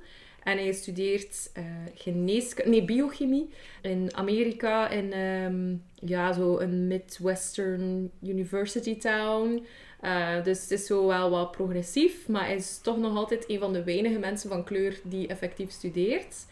[0.44, 1.64] En hij studeert eh
[1.96, 3.50] geneeskunde, nee, biochemie
[3.82, 4.90] in Amerika.
[4.90, 5.76] In ehm,
[6.10, 9.66] ja, zo een Midwestern University town.
[10.44, 12.28] Dus het is zo wel wat progressief.
[12.28, 15.72] Maar hij is toch nog altijd een van de weinige mensen van kleur die effectief
[15.72, 16.46] studeert.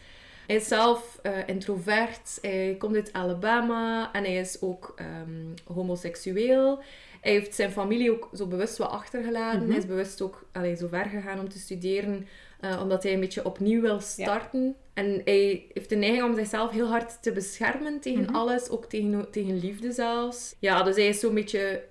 [0.50, 2.38] Hij is zelf eh, introvert.
[2.42, 4.12] Hij komt uit Alabama.
[4.12, 6.78] En hij is ook ehm, homoseksueel.
[7.20, 9.60] Hij heeft zijn familie ook zo bewust wat achtergelaten.
[9.60, 9.68] Mhm.
[9.68, 12.26] Hij is bewust ook allee, zo ver gegaan om te studeren,
[12.60, 14.74] eh, omdat hij een beetje opnieuw wil starten.
[14.94, 18.34] En hij heeft de neiging om zichzelf heel hard te beschermen tegen Mhm.
[18.34, 20.54] alles, ook tegen, tegen liefde zelfs.
[20.58, 21.82] Ja, dus hij is zo'n beetje,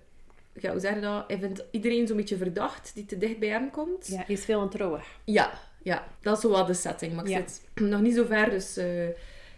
[0.53, 1.24] ja, hoe zeg je dat?
[1.28, 4.07] Hij vindt iedereen zo'n beetje verdacht die te dicht bij hem komt.
[4.07, 5.05] Ja, hij is veel ontrouwig.
[5.24, 7.14] Ja, ja, dat is zo wat de setting.
[7.14, 7.38] Maar ik Ja.
[7.38, 9.08] zit nog niet zo ver, dus eh,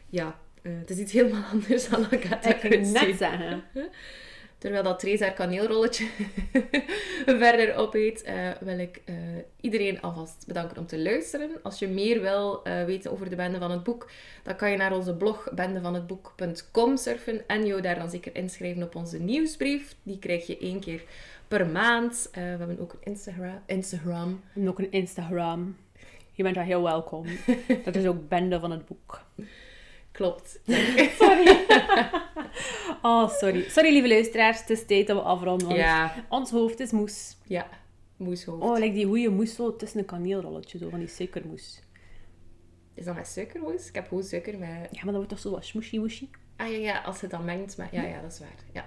[0.09, 3.07] ja, eh, het is iets helemaal anders dan Agatha Ik ging Christie.
[3.07, 3.63] net zeggen.
[4.57, 6.07] Terwijl dat Theresa haar kaneelrolletje
[7.25, 9.01] verder opeet, eh, wil ik
[9.61, 11.49] iedereen alvast bedanken om te luisteren.
[11.63, 14.09] Als je meer wil weten over de Bende van het Boek,
[14.43, 18.95] dan kan je naar onze blog bendevanhetboek.com surfen en jou daar dan zeker inschrijven op
[18.95, 19.95] onze nieuwsbrief.
[20.03, 21.01] Die krijg je één keer
[21.47, 22.29] per maand.
[22.33, 23.61] We hebben ook een Instagram.
[23.65, 24.41] Instagram.
[24.55, 25.77] En ook een Instagram.
[26.31, 27.25] Je bent daar heel welkom.
[27.85, 29.21] Dat is ook Bende van het boek.
[30.11, 30.59] Klopt.
[31.19, 31.65] Sorry.
[33.01, 33.69] oh, sorry.
[33.69, 34.59] Sorry, lieve luisteraars.
[34.59, 35.67] Het is tijd dat we afronden.
[35.67, 37.37] want Ja, Ons hoofd is moes.
[37.45, 37.67] ja.
[38.17, 38.61] Moeshoofd.
[38.63, 41.81] Oh, like die goede moes zo tussen een kaneelrolletje, zo van die suikermoes.
[42.93, 43.87] Is dat met suikermoes?
[43.87, 44.69] Ik heb gewoon suiker met...
[44.69, 46.29] Ja, maar dat wordt toch zo wat smoeshy woeshy?
[46.57, 47.87] Ah ja, ja, als je het dan mengt met...
[47.91, 48.55] Ja, ja, dat is waar.
[48.73, 48.85] Ja.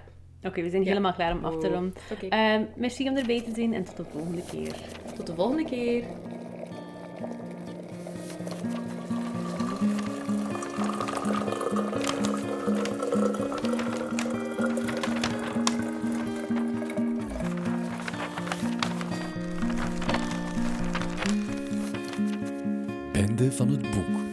[0.49, 0.87] Oké, we zijn Ja.
[0.87, 1.93] helemaal klaar om af te Oh, ronden.
[2.11, 4.75] Oké, Ehm, merci om erbij te zijn en tot de volgende keer.
[5.15, 6.03] tot de volgende keer.
[23.55, 24.24] Van het boek.